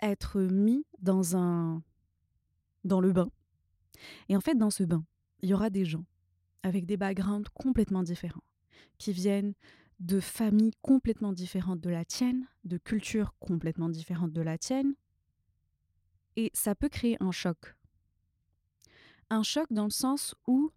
être 0.00 0.40
mis 0.40 0.84
dans 0.98 1.36
un 1.36 1.82
dans 2.84 3.00
le 3.00 3.12
bain. 3.12 3.30
Et 4.28 4.36
en 4.36 4.40
fait, 4.40 4.56
dans 4.56 4.70
ce 4.70 4.82
bain, 4.82 5.04
il 5.40 5.48
y 5.48 5.54
aura 5.54 5.70
des 5.70 5.84
gens 5.84 6.04
avec 6.64 6.86
des 6.86 6.96
backgrounds 6.96 7.48
complètement 7.54 8.02
différents, 8.02 8.42
qui 8.98 9.12
viennent 9.12 9.54
de 10.00 10.18
familles 10.18 10.74
complètement 10.82 11.32
différentes 11.32 11.80
de 11.80 11.90
la 11.90 12.04
tienne, 12.04 12.46
de 12.64 12.76
cultures 12.76 13.34
complètement 13.38 13.88
différentes 13.88 14.32
de 14.32 14.42
la 14.42 14.58
tienne. 14.58 14.94
Et 16.36 16.50
ça 16.54 16.74
peut 16.74 16.88
créer 16.88 17.16
un 17.20 17.30
choc. 17.30 17.76
Un 19.30 19.42
choc 19.42 19.66
dans 19.70 19.84
le 19.84 19.90
sens 19.90 20.34
où 20.46 20.72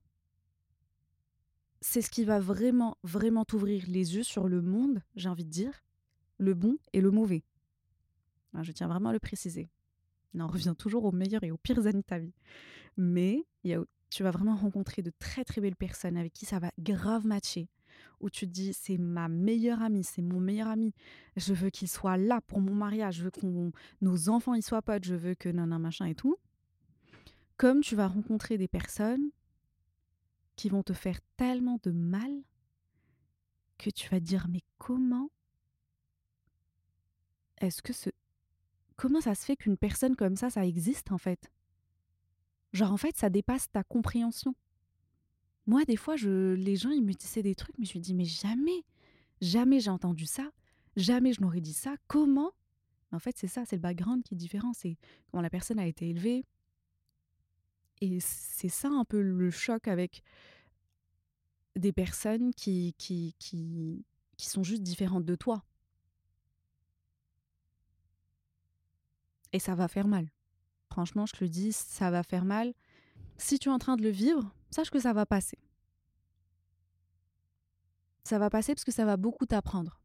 c'est 1.87 2.01
ce 2.01 2.09
qui 2.09 2.25
va 2.25 2.39
vraiment, 2.39 2.97
vraiment 3.03 3.45
t'ouvrir 3.45 3.83
les 3.87 4.15
yeux 4.15 4.23
sur 4.23 4.47
le 4.47 4.59
monde, 4.63 5.03
j'ai 5.15 5.29
envie 5.29 5.45
de 5.45 5.51
dire, 5.51 5.83
le 6.39 6.55
bon 6.55 6.77
et 6.93 6.99
le 6.99 7.11
mauvais. 7.11 7.43
Je 8.59 8.71
tiens 8.71 8.87
vraiment 8.87 9.09
à 9.09 9.13
le 9.13 9.19
préciser. 9.19 9.69
On 10.33 10.39
en 10.39 10.47
revient 10.47 10.73
toujours 10.75 11.05
aux 11.05 11.11
meilleurs 11.11 11.43
et 11.43 11.51
aux 11.51 11.57
pires 11.57 11.85
années 11.85 11.99
de 11.99 12.01
ta 12.01 12.17
vie. 12.17 12.33
Mais 12.97 13.45
tu 14.09 14.23
vas 14.23 14.31
vraiment 14.31 14.55
rencontrer 14.55 15.03
de 15.03 15.11
très 15.19 15.45
très 15.45 15.61
belles 15.61 15.75
personnes 15.75 16.17
avec 16.17 16.33
qui 16.33 16.47
ça 16.47 16.57
va 16.57 16.71
grave 16.79 17.27
matcher. 17.27 17.69
Où 18.19 18.31
tu 18.31 18.47
te 18.47 18.51
dis, 18.51 18.73
c'est 18.73 18.97
ma 18.97 19.29
meilleure 19.29 19.83
amie, 19.83 20.03
c'est 20.03 20.23
mon 20.23 20.39
meilleur 20.39 20.69
ami. 20.69 20.91
Je 21.37 21.53
veux 21.53 21.69
qu'il 21.69 21.87
soit 21.87 22.17
là 22.17 22.41
pour 22.41 22.61
mon 22.61 22.73
mariage. 22.73 23.17
Je 23.17 23.25
veux 23.25 23.31
que 23.31 23.71
nos 24.01 24.29
enfants 24.29 24.55
y 24.55 24.63
soient 24.63 24.81
potes. 24.81 25.05
Je 25.05 25.15
veux 25.15 25.35
que 25.35 25.49
nan, 25.49 25.77
machin 25.77 26.07
et 26.07 26.15
tout. 26.15 26.35
Comme 27.57 27.81
tu 27.81 27.95
vas 27.95 28.07
rencontrer 28.07 28.57
des 28.57 28.67
personnes 28.67 29.29
qui 30.55 30.69
vont 30.69 30.83
te 30.83 30.93
faire 30.93 31.19
tellement 31.37 31.79
de 31.83 31.91
mal 31.91 32.31
que 33.77 33.89
tu 33.89 34.09
vas 34.09 34.19
dire, 34.19 34.47
mais 34.49 34.61
comment 34.77 35.29
est-ce 37.57 37.81
que 37.81 37.93
ce 37.93 38.09
comment 38.95 39.21
ça 39.21 39.35
se 39.35 39.45
fait 39.45 39.57
qu'une 39.57 39.77
personne 39.77 40.15
comme 40.15 40.35
ça, 40.35 40.49
ça 40.49 40.65
existe 40.65 41.11
en 41.11 41.17
fait? 41.17 41.51
Genre 42.73 42.91
en 42.91 42.97
fait, 42.97 43.15
ça 43.17 43.29
dépasse 43.29 43.69
ta 43.71 43.83
compréhension. 43.83 44.55
Moi, 45.67 45.83
des 45.85 45.97
fois, 45.97 46.15
je, 46.15 46.53
les 46.53 46.75
gens, 46.75 46.91
ils 46.91 47.03
me 47.03 47.13
disaient 47.13 47.41
des 47.41 47.55
trucs, 47.55 47.77
mais 47.79 47.85
je 47.85 47.97
me 47.97 48.03
dis, 48.03 48.13
mais 48.13 48.25
jamais, 48.25 48.83
jamais 49.41 49.79
j'ai 49.79 49.89
entendu 49.89 50.25
ça, 50.25 50.51
jamais 50.95 51.33
je 51.33 51.41
n'aurais 51.41 51.61
dit 51.61 51.73
ça. 51.73 51.95
Comment? 52.07 52.51
En 53.11 53.19
fait, 53.19 53.35
c'est 53.37 53.47
ça, 53.47 53.65
c'est 53.65 53.77
le 53.77 53.81
background 53.81 54.23
qui 54.23 54.35
est 54.35 54.37
différent, 54.37 54.73
c'est 54.73 54.97
comment 55.27 55.41
la 55.41 55.49
personne 55.49 55.79
a 55.79 55.87
été 55.87 56.09
élevée. 56.09 56.45
Et 58.01 58.19
c'est 58.19 58.69
ça 58.69 58.89
un 58.89 59.05
peu 59.05 59.21
le 59.21 59.51
choc 59.51 59.87
avec 59.87 60.21
des 61.75 61.91
personnes 61.91 62.53
qui, 62.53 62.93
qui, 62.97 63.35
qui, 63.39 64.05
qui 64.37 64.49
sont 64.49 64.63
juste 64.63 64.83
différentes 64.83 65.25
de 65.25 65.35
toi. 65.35 65.63
Et 69.53 69.59
ça 69.59 69.75
va 69.75 69.87
faire 69.87 70.07
mal. 70.07 70.29
Franchement, 70.91 71.25
je 71.25 71.33
te 71.33 71.43
le 71.43 71.49
dis, 71.49 71.71
ça 71.71 72.11
va 72.11 72.23
faire 72.23 72.45
mal. 72.45 72.73
Si 73.37 73.59
tu 73.59 73.69
es 73.69 73.71
en 73.71 73.79
train 73.79 73.95
de 73.95 74.03
le 74.03 74.09
vivre, 74.09 74.53
sache 74.69 74.89
que 74.89 74.99
ça 74.99 75.13
va 75.13 75.25
passer. 75.25 75.57
Ça 78.23 78.39
va 78.39 78.49
passer 78.49 78.73
parce 78.73 78.83
que 78.83 78.91
ça 78.91 79.05
va 79.05 79.17
beaucoup 79.17 79.45
t'apprendre. 79.45 80.01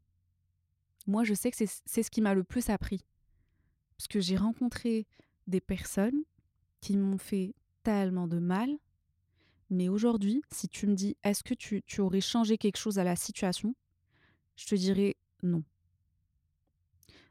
Moi, 1.06 1.25
je 1.25 1.35
sais 1.35 1.50
que 1.50 1.56
c'est 1.56 2.02
ce 2.02 2.11
qui 2.11 2.20
m'a 2.20 2.35
le 2.35 2.44
plus 2.44 2.70
appris. 2.70 3.04
Parce 3.97 4.09
que 4.09 4.20
j'ai 4.20 4.37
rencontré 4.37 5.06
des 5.47 5.61
personnes 5.61 6.23
qui 6.80 6.97
m'ont 6.97 7.18
fait 7.18 7.54
de 7.90 8.38
mal. 8.38 8.78
Mais 9.70 9.88
aujourd'hui, 9.88 10.42
si 10.50 10.68
tu 10.68 10.87
me 10.87 10.94
dis, 10.94 11.16
est-ce 11.23 11.42
que 11.44 11.54
tu, 11.54 11.82
tu 11.87 12.00
aurais 12.00 12.20
changé 12.20 12.59
quelque 12.59 12.76
chose 12.76 12.99
à 12.99 13.04
la 13.04 13.16
situation? 13.16 13.75
Je 14.56 14.66
te 14.66 14.75
dirais 14.75 15.16
non. 15.42 15.62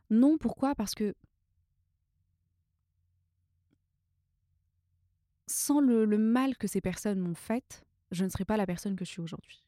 Non, 0.09 0.37
pourquoi? 0.37 0.73
Parce 0.75 0.95
que 0.95 1.13
sans 5.47 5.79
le, 5.79 6.05
mal 6.17 6.57
que 6.57 6.67
ces 6.67 6.81
personnes 6.81 7.19
m'ont 7.19 7.35
fait, 7.35 7.85
je 8.11 8.23
ne 8.23 8.29
serais 8.29 8.45
pas 8.45 8.57
la 8.57 8.65
personne 8.65 8.95
que 8.95 9.05
je 9.05 9.09
suis 9.09 9.21
aujourd'hui. 9.21 9.63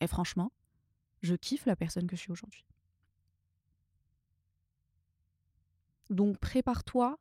Et 0.00 0.06
franchement, 0.06 0.52
je 1.22 1.34
kiffe 1.34 1.66
la 1.66 1.76
personne 1.76 2.06
que 2.06 2.16
je 2.16 2.22
suis 2.22 2.32
aujourd'hui. 2.32 2.64
Donc 6.10 6.38
prépare-toi 6.38 7.18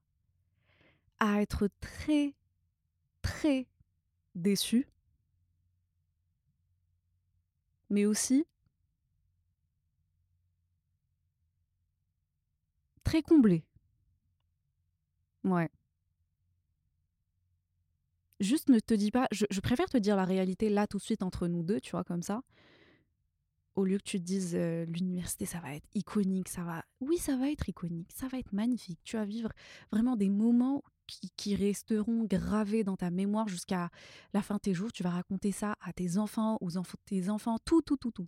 à 1.20 1.42
être 1.42 1.70
très, 1.80 2.36
très 3.22 3.68
déçu, 4.36 4.88
mais 7.90 8.06
aussi 8.06 8.46
très 13.04 13.22
comblé. 13.22 13.63
Ouais 15.44 15.70
juste 18.42 18.70
ne 18.70 18.80
te 18.80 18.94
dis 18.94 19.12
pas, 19.12 19.28
je, 19.32 19.60
préfère 19.62 19.90
te 19.90 19.98
dire 19.98 20.16
la 20.16 20.25
réalité 20.25 20.70
là 20.70 20.88
tout 20.88 20.98
de 20.98 21.04
suite 21.04 21.24
entre 21.24 21.48
nous 21.48 21.63
deux, 21.63 21.80
tu 21.80 21.92
vois, 21.92 22.04
comme 22.04 22.24
ça, 22.24 22.42
au 23.75 23.86
lieu 23.86 23.98
que 23.98 24.04
tu 24.04 24.20
te 24.20 24.25
dises 24.25 24.56
l'université 24.56 25.46
ça 25.46 25.60
va 25.60 25.75
être 25.75 25.88
iconique, 25.96 26.50
ça 26.50 26.63
va, 26.63 26.84
oui 27.00 27.18
ça 27.18 27.38
va 27.38 27.50
être 27.50 27.70
iconique, 27.70 28.12
ça 28.13 28.28
va 28.28 28.38
être 28.38 28.51
magnifique, 28.51 29.00
tu 29.04 29.16
vas 29.16 29.24
vivre 29.24 29.50
vraiment 29.92 30.18
des 30.18 30.30
moments 30.30 30.84
qui, 31.38 31.56
resteront 31.56 32.24
gravés 32.24 32.84
dans 32.84 32.98
ta 32.98 33.10
mémoire 33.10 33.48
jusqu'à 33.48 33.89
la 34.34 34.41
fin 34.41 34.56
de 34.56 34.62
tes 34.62 34.74
jours, 34.74 34.91
tu 34.91 35.03
vas 35.03 35.10
raconter 35.10 35.51
ça 35.51 35.75
à 35.82 35.94
tes 35.94 36.18
enfants, 36.18 36.58
aux 36.62 36.77
enfants 36.77 36.98
de 37.06 37.10
tes 37.10 37.30
enfants, 37.30 37.58
tout, 37.65 37.82
tout, 37.82 37.98
tout, 37.98 38.12
tout. 38.12 38.27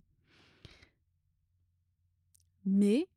Mais 2.64 3.08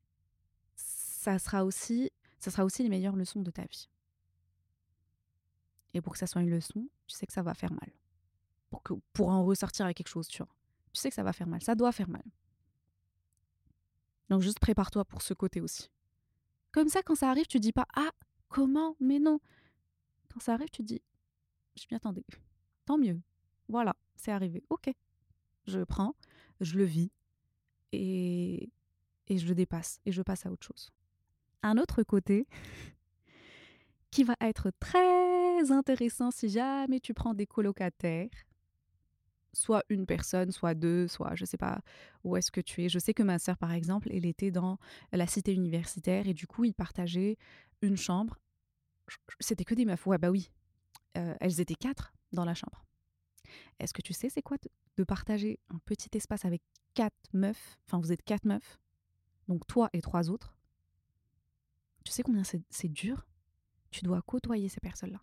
ça 0.76 1.40
sera 1.40 1.66
aussi, 1.66 2.12
ça 2.40 2.52
sera 2.52 2.66
aussi 2.66 2.84
les 2.84 2.90
meilleures 2.90 3.16
leçons 3.16 3.42
de 3.42 3.52
ta 3.52 3.64
vie. 3.64 3.90
Et 5.94 6.02
pour 6.02 6.14
que 6.14 6.20
ça 6.20 6.28
soit 6.28 6.42
une 6.42 6.50
leçon, 6.50 6.88
tu 7.08 7.16
sais 7.16 7.26
que 7.26 7.34
ça 7.34 7.42
va 7.42 7.54
faire 7.54 7.72
mal. 7.72 7.92
Pour, 8.70 8.84
que, 8.84 8.94
pour 9.14 9.30
en 9.30 9.44
ressortir 9.46 9.86
avec 9.86 9.98
quelque 9.98 10.10
chose, 10.10 10.28
tu 10.28 10.38
vois. 10.40 10.54
Tu 10.94 11.02
sais 11.02 11.10
que 11.10 11.16
ça 11.16 11.24
va 11.24 11.34
faire 11.34 11.48
mal. 11.48 11.62
Ça 11.62 11.76
doit 11.76 11.92
faire 11.92 12.10
mal. 12.10 12.24
Donc 14.30 14.42
juste 14.42 14.60
prépare-toi 14.60 15.06
pour 15.06 15.22
ce 15.22 15.34
côté 15.34 15.62
aussi. 15.62 15.90
Comme 16.72 16.90
ça, 16.90 17.02
quand 17.02 17.16
ça 17.16 17.30
arrive, 17.30 17.48
tu 17.48 17.60
dis 17.60 17.72
pas 17.72 17.88
Ah, 17.96 18.12
comment? 18.50 18.96
Mais 19.00 19.20
non. 19.20 19.40
Quand 20.32 20.40
ça 20.40 20.54
arrive, 20.54 20.70
tu 20.70 20.84
dis 20.84 21.02
Je 21.76 21.86
m'y 21.90 21.96
attendais. 21.96 22.26
Tant 22.86 22.98
mieux. 22.98 23.20
Voilà, 23.70 23.96
c'est 24.16 24.32
arrivé. 24.32 24.64
Ok. 24.70 24.90
Je 25.66 25.84
prends, 25.84 26.16
je 26.62 26.78
le 26.78 26.86
vis 26.86 27.12
et, 27.92 28.70
et 29.28 29.38
je 29.38 29.48
le 29.48 29.56
dépasse 29.56 30.00
et 30.06 30.12
je 30.12 30.22
passe 30.22 30.46
à 30.46 30.52
autre 30.52 30.66
chose. 30.66 30.92
Un 31.64 31.78
autre 31.78 32.04
côté 32.04 32.48
qui 34.12 34.24
va 34.24 34.36
être 34.40 34.72
très 34.80 35.72
intéressant 35.72 36.32
si 36.32 36.50
jamais 36.50 37.02
tu 37.02 37.14
prends 37.14 37.34
des 37.34 37.46
colocataires, 37.46 38.30
soit 39.54 39.84
une 39.90 40.06
personne, 40.06 40.52
soit 40.52 40.76
deux, 40.76 41.08
soit 41.08 41.36
je 41.36 41.46
sais 41.46 41.58
pas 41.58 41.82
où 42.24 42.38
est-ce 42.38 42.52
que 42.52 42.62
tu 42.62 42.86
es. 42.86 42.90
Je 42.90 43.00
sais 43.00 43.14
que 43.14 43.24
ma 43.24 43.40
sœur, 43.40 43.58
par 43.58 43.74
exemple, 43.74 44.10
elle 44.12 44.26
était 44.26 44.52
dans 44.52 44.78
la 45.12 45.28
cité 45.28 45.54
universitaire 45.54 46.28
et 46.28 46.34
du 46.34 46.48
coup, 46.48 46.64
ils 46.64 46.74
partageaient 46.74 47.38
une 47.82 47.98
chambre. 47.98 48.40
C'était 49.40 49.64
que 49.64 49.76
des 49.76 49.86
meufs. 49.86 50.06
Ouais, 50.06 50.18
bah 50.18 50.30
oui. 50.30 50.52
Euh, 51.18 51.36
elles 51.40 51.60
étaient 51.62 51.76
quatre 51.76 52.14
dans 52.32 52.46
la 52.46 52.54
chambre. 52.54 52.86
Est-ce 53.80 53.94
que 53.94 54.02
tu 54.02 54.14
sais 54.14 54.30
c'est 54.30 54.42
quoi 54.42 54.58
de 54.98 55.04
partager 55.04 55.60
un 55.70 55.78
petit 55.80 56.10
espace 56.16 56.46
avec 56.46 56.62
quatre 56.94 57.16
meufs? 57.34 57.78
Enfin, 57.86 58.00
vous 58.00 58.12
êtes 58.12 58.24
quatre 58.24 58.46
meufs. 58.46 58.80
Donc 59.48 59.66
toi 59.68 59.90
et 59.94 60.02
trois 60.02 60.30
autres. 60.30 60.56
Tu 62.04 62.12
sais 62.12 62.24
combien 62.24 62.44
c'est 62.44 62.88
dur? 62.88 63.28
Tu 63.92 64.02
dois 64.02 64.22
côtoyer 64.22 64.70
ces 64.70 64.80
personnes-là. 64.80 65.22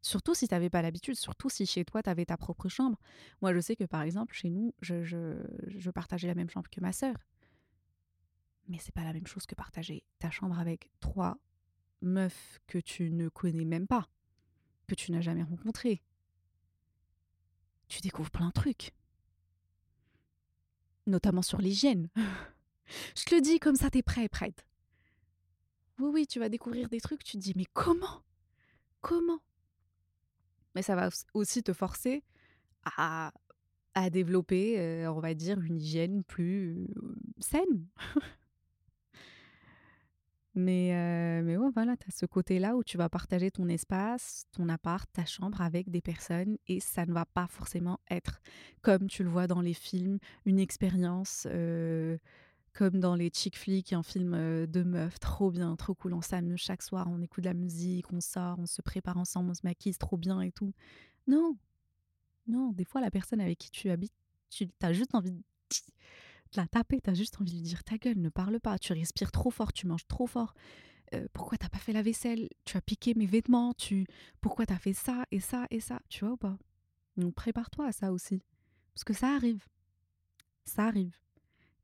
Surtout 0.00 0.34
si 0.34 0.46
tu 0.46 0.54
n'avais 0.54 0.70
pas 0.70 0.82
l'habitude, 0.82 1.16
surtout 1.16 1.50
si 1.50 1.66
chez 1.66 1.84
toi, 1.84 2.02
tu 2.02 2.10
avais 2.10 2.24
ta 2.24 2.36
propre 2.36 2.68
chambre. 2.68 2.98
Moi, 3.42 3.52
je 3.52 3.60
sais 3.60 3.76
que 3.76 3.84
par 3.84 4.02
exemple, 4.02 4.34
chez 4.34 4.48
nous, 4.48 4.74
je, 4.80 5.02
je, 5.02 5.90
partageais 5.90 6.28
la 6.28 6.34
même 6.34 6.48
chambre 6.48 6.70
que 6.70 6.80
ma 6.80 6.92
sœur. 6.92 7.16
Mais 8.68 8.78
c'est 8.78 8.94
pas 8.94 9.04
la 9.04 9.12
même 9.12 9.26
chose 9.26 9.46
que 9.46 9.54
partager 9.54 10.04
ta 10.18 10.30
chambre 10.30 10.58
avec 10.58 10.90
trois 11.00 11.38
meufs 12.02 12.60
que 12.66 12.78
tu 12.78 13.10
ne 13.10 13.28
connais 13.28 13.64
même 13.64 13.86
pas, 13.86 14.08
que 14.86 14.94
tu 14.94 15.12
n'as 15.12 15.20
jamais 15.20 15.42
rencontrées. 15.42 16.02
Tu 17.88 18.00
découvres 18.00 18.30
plein 18.30 18.48
de 18.48 18.52
trucs. 18.52 18.92
Notamment 21.06 21.42
sur 21.42 21.58
l'hygiène. 21.58 22.08
je 23.16 23.24
te 23.24 23.34
le 23.34 23.40
dis 23.40 23.58
comme 23.58 23.76
ça, 23.76 23.90
t'es 23.90 24.02
prêt 24.02 24.28
prête. 24.28 24.66
Oui, 25.98 26.10
oui, 26.12 26.26
tu 26.26 26.38
vas 26.38 26.48
découvrir 26.48 26.88
des 26.88 27.00
trucs, 27.00 27.24
tu 27.24 27.32
te 27.32 27.42
dis, 27.42 27.54
mais 27.56 27.66
comment? 27.72 28.22
Comment? 29.00 29.40
Mais 30.74 30.82
ça 30.82 30.94
va 30.94 31.08
aussi 31.34 31.62
te 31.62 31.72
forcer 31.72 32.22
à, 32.84 33.32
à 33.94 34.10
développer, 34.10 34.78
euh, 34.78 35.12
on 35.12 35.20
va 35.20 35.34
dire, 35.34 35.60
une 35.60 35.78
hygiène 35.80 36.22
plus 36.22 36.86
euh, 36.96 37.14
saine. 37.40 37.86
Mais, 40.58 40.92
euh, 40.92 41.42
mais 41.44 41.56
ouais, 41.56 41.70
voilà, 41.72 41.96
tu 41.96 42.08
as 42.08 42.10
ce 42.10 42.26
côté-là 42.26 42.74
où 42.74 42.82
tu 42.82 42.96
vas 42.96 43.08
partager 43.08 43.48
ton 43.48 43.68
espace, 43.68 44.44
ton 44.50 44.68
appart, 44.68 45.08
ta 45.12 45.24
chambre 45.24 45.60
avec 45.60 45.88
des 45.88 46.00
personnes 46.00 46.58
et 46.66 46.80
ça 46.80 47.06
ne 47.06 47.12
va 47.12 47.24
pas 47.26 47.46
forcément 47.46 48.00
être, 48.10 48.40
comme 48.82 49.06
tu 49.06 49.22
le 49.22 49.28
vois 49.28 49.46
dans 49.46 49.60
les 49.60 49.72
films, 49.72 50.18
une 50.46 50.58
expérience 50.58 51.46
euh, 51.48 52.18
comme 52.72 52.98
dans 52.98 53.14
les 53.14 53.30
chick 53.32 53.56
flicks, 53.56 53.92
un 53.92 54.02
film 54.02 54.34
euh, 54.34 54.66
de 54.66 54.82
meufs, 54.82 55.20
trop 55.20 55.52
bien, 55.52 55.76
trop 55.76 55.94
cool, 55.94 56.12
on 56.12 56.22
s'amuse 56.22 56.58
chaque 56.60 56.82
soir, 56.82 57.06
on 57.08 57.22
écoute 57.22 57.44
de 57.44 57.48
la 57.50 57.54
musique, 57.54 58.12
on 58.12 58.20
sort, 58.20 58.58
on 58.58 58.66
se 58.66 58.82
prépare 58.82 59.16
ensemble, 59.16 59.50
on 59.50 59.54
se 59.54 59.62
maquille, 59.62 59.94
trop 59.94 60.16
bien 60.16 60.40
et 60.40 60.50
tout. 60.50 60.72
Non, 61.28 61.56
non, 62.48 62.72
des 62.72 62.84
fois 62.84 63.00
la 63.00 63.12
personne 63.12 63.40
avec 63.40 63.58
qui 63.58 63.70
tu 63.70 63.90
habites, 63.90 64.12
tu 64.50 64.68
as 64.82 64.92
juste 64.92 65.14
envie 65.14 65.40
de 66.52 66.60
la 66.60 66.66
taper, 66.66 67.00
t'as 67.00 67.14
juste 67.14 67.40
envie 67.40 67.50
de 67.50 67.56
lui 67.56 67.62
dire 67.62 67.84
ta 67.84 67.98
gueule, 67.98 68.18
ne 68.18 68.28
parle 68.28 68.60
pas, 68.60 68.78
tu 68.78 68.92
respires 68.92 69.32
trop 69.32 69.50
fort, 69.50 69.72
tu 69.72 69.86
manges 69.86 70.06
trop 70.06 70.26
fort. 70.26 70.54
Euh, 71.14 71.26
pourquoi 71.32 71.56
t'as 71.58 71.68
pas 71.68 71.78
fait 71.78 71.92
la 71.92 72.02
vaisselle? 72.02 72.48
Tu 72.64 72.76
as 72.76 72.80
piqué 72.80 73.14
mes 73.14 73.26
vêtements, 73.26 73.72
tu 73.74 74.06
pourquoi 74.40 74.66
t'as 74.66 74.78
fait 74.78 74.92
ça 74.92 75.24
et 75.30 75.40
ça 75.40 75.66
et 75.70 75.80
ça, 75.80 76.00
tu 76.08 76.24
vois 76.24 76.34
ou 76.34 76.36
pas? 76.36 76.58
Donc 77.16 77.34
prépare-toi 77.34 77.86
à 77.86 77.92
ça 77.92 78.12
aussi. 78.12 78.42
Parce 78.94 79.04
que 79.04 79.14
ça 79.14 79.34
arrive. 79.34 79.66
Ça 80.64 80.86
arrive. 80.86 81.16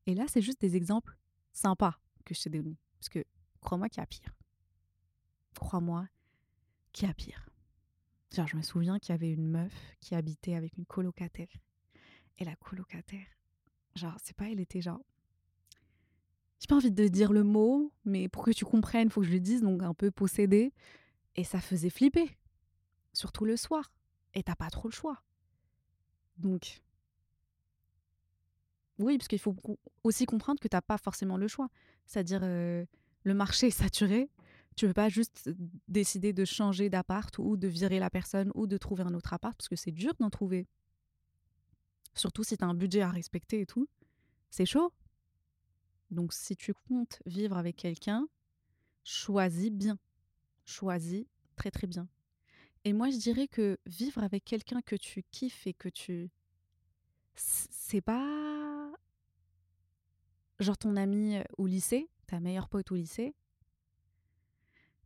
Et 0.06 0.14
là, 0.14 0.24
c'est 0.28 0.42
juste 0.42 0.60
des 0.60 0.76
exemples 0.76 1.16
sympas 1.52 1.98
que 2.24 2.34
je 2.34 2.42
t'ai 2.42 2.50
donnés. 2.50 2.78
Parce 2.98 3.08
que 3.08 3.24
crois-moi 3.60 3.88
qu'il 3.88 4.00
y 4.00 4.04
a 4.04 4.06
pire. 4.06 4.36
Crois-moi 5.54 6.06
qu'il 6.92 7.08
y 7.08 7.10
a 7.10 7.14
pire. 7.14 7.48
Genre, 8.32 8.46
je 8.46 8.56
me 8.56 8.62
souviens 8.62 8.98
qu'il 8.98 9.12
y 9.12 9.14
avait 9.14 9.30
une 9.30 9.46
meuf 9.46 9.72
qui 10.00 10.14
habitait 10.14 10.54
avec 10.54 10.76
une 10.76 10.86
colocataire. 10.86 11.48
Et 12.38 12.44
la 12.44 12.56
colocataire, 12.56 13.26
Genre, 13.94 14.16
c'est 14.22 14.36
pas, 14.36 14.48
elle 14.50 14.60
était 14.60 14.80
genre. 14.80 15.00
J'ai 16.60 16.66
pas 16.66 16.76
envie 16.76 16.90
de 16.90 17.08
dire 17.08 17.32
le 17.32 17.44
mot, 17.44 17.92
mais 18.04 18.28
pour 18.28 18.44
que 18.44 18.50
tu 18.50 18.64
comprennes, 18.64 19.10
faut 19.10 19.20
que 19.20 19.26
je 19.26 19.32
le 19.32 19.40
dise, 19.40 19.60
donc 19.60 19.82
un 19.82 19.94
peu 19.94 20.10
possédée. 20.10 20.72
Et 21.36 21.44
ça 21.44 21.60
faisait 21.60 21.90
flipper. 21.90 22.36
Surtout 23.12 23.44
le 23.44 23.56
soir. 23.56 23.92
Et 24.34 24.42
t'as 24.42 24.54
pas 24.54 24.70
trop 24.70 24.88
le 24.88 24.92
choix. 24.92 25.22
Donc. 26.38 26.82
Oui, 28.98 29.18
parce 29.18 29.28
qu'il 29.28 29.40
faut 29.40 29.56
aussi 30.04 30.26
comprendre 30.26 30.60
que 30.60 30.68
t'as 30.68 30.80
pas 30.80 30.98
forcément 30.98 31.36
le 31.36 31.48
choix. 31.48 31.68
C'est-à-dire, 32.06 32.40
euh, 32.42 32.84
le 33.24 33.34
marché 33.34 33.66
est 33.68 33.70
saturé. 33.70 34.30
Tu 34.76 34.86
peux 34.86 34.94
pas 34.94 35.08
juste 35.08 35.50
décider 35.86 36.32
de 36.32 36.44
changer 36.44 36.88
d'appart 36.90 37.36
ou 37.38 37.56
de 37.56 37.68
virer 37.68 37.98
la 37.98 38.10
personne 38.10 38.50
ou 38.54 38.66
de 38.66 38.76
trouver 38.76 39.04
un 39.04 39.14
autre 39.14 39.32
appart 39.32 39.56
parce 39.56 39.68
que 39.68 39.76
c'est 39.76 39.92
dur 39.92 40.12
d'en 40.18 40.30
trouver. 40.30 40.66
Surtout 42.14 42.44
si 42.44 42.56
tu 42.56 42.64
as 42.64 42.68
un 42.68 42.74
budget 42.74 43.00
à 43.02 43.10
respecter 43.10 43.60
et 43.60 43.66
tout. 43.66 43.88
C'est 44.50 44.66
chaud. 44.66 44.92
Donc 46.10 46.32
si 46.32 46.56
tu 46.56 46.74
comptes 46.74 47.20
vivre 47.26 47.56
avec 47.56 47.76
quelqu'un, 47.76 48.28
choisis 49.02 49.70
bien. 49.70 49.98
Choisis 50.64 51.26
très 51.56 51.70
très 51.70 51.86
bien. 51.86 52.08
Et 52.84 52.92
moi 52.92 53.10
je 53.10 53.16
dirais 53.16 53.48
que 53.48 53.78
vivre 53.86 54.22
avec 54.22 54.44
quelqu'un 54.44 54.80
que 54.82 54.96
tu 54.96 55.22
kiffes 55.30 55.66
et 55.66 55.74
que 55.74 55.88
tu... 55.88 56.30
C'est 57.34 58.00
pas... 58.00 58.92
Genre 60.60 60.78
ton 60.78 60.96
ami 60.96 61.38
au 61.58 61.66
lycée, 61.66 62.08
ta 62.26 62.38
meilleure 62.38 62.68
pote 62.68 62.92
au 62.92 62.94
lycée. 62.94 63.34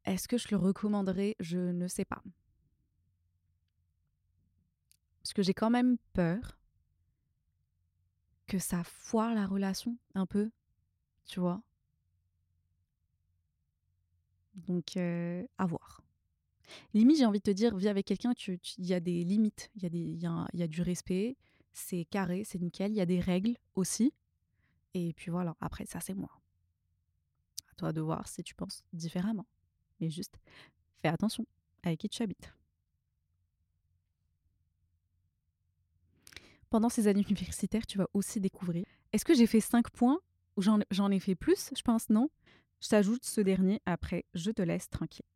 Est-ce 0.05 0.29
que 0.29 0.37
je 0.37 0.49
le 0.51 0.57
recommanderais? 0.57 1.37
Je 1.41 1.59
ne 1.59 1.89
sais 1.89 2.05
pas. 2.05 2.23
Parce 5.23 5.33
que 5.33 5.43
j'ai 5.43 5.55
quand 5.55 5.71
même 5.71 5.97
peur 6.13 6.58
que 8.49 8.59
ça 8.59 8.83
foire 8.83 9.35
la 9.35 9.47
relation 9.47 9.97
un 10.15 10.27
peu, 10.27 10.51
tu 11.27 11.39
vois? 11.39 11.63
Donc, 14.67 14.97
à 14.97 15.67
voir. 15.67 16.03
Limite, 16.93 17.19
j'ai 17.19 17.27
envie 17.27 17.39
de 17.39 17.45
te 17.45 17.51
dire, 17.51 17.77
vis 17.77 17.89
avec 17.89 18.07
quelqu'un, 18.07 18.33
il 18.47 18.87
y 18.87 18.95
a 18.95 19.01
des 19.01 19.23
limites, 19.25 19.71
il 19.77 19.83
y, 19.83 20.27
a 20.27 20.47
y 20.53 20.63
a 20.63 20.67
du 20.67 20.83
respect, 20.83 21.37
c'est 21.73 22.05
carré, 22.07 22.43
c'est 22.45 22.59
nickel, 22.59 22.91
il 22.91 22.97
y 22.97 23.01
a 23.01 23.07
des 23.07 23.21
règles 23.21 23.57
aussi. 23.75 24.13
Et 24.95 25.13
puis 25.13 25.31
voilà, 25.31 25.57
après, 25.61 25.87
ça, 25.87 26.01
c'est 26.01 26.15
moi. 26.15 26.41
À 27.71 27.75
toi 27.77 27.93
de 27.93 28.01
voir 28.01 28.27
si 28.27 28.43
tu 28.43 28.55
penses 28.55 28.83
différemment. 28.93 29.47
Mais 30.01 30.11
juste, 30.11 30.39
fais 31.01 31.09
attention 31.09 31.47
avec 31.83 32.01
qui 32.01 32.09
tu 32.09 32.23
habites. 32.23 32.53
Pendant 36.71 36.89
ces 36.89 37.09
années 37.09 37.25
universitaires, 37.29 37.87
tu 37.87 37.99
vas 37.99 38.09
aussi 38.15 38.41
découvrir. 38.41 38.85
Est-ce 39.13 39.25
que 39.25 39.35
j'ai 39.35 39.47
fait 39.47 39.61
5 39.61 39.91
points 39.91 40.21
ou 40.57 40.63
j'en 40.63 41.11
ai 41.11 41.21
fait 41.21 41.35
plus? 41.35 41.71
Je 41.77 41.83
pense 41.83 42.11
non. 42.11 42.31
Je 42.81 42.89
t'ajoute 42.89 43.25
ce 43.25 43.41
dernier, 43.41 43.81
après 43.87 44.25
je 44.35 44.51
te 44.51 44.63
laisse 44.63 44.89
tranquille. 44.89 45.27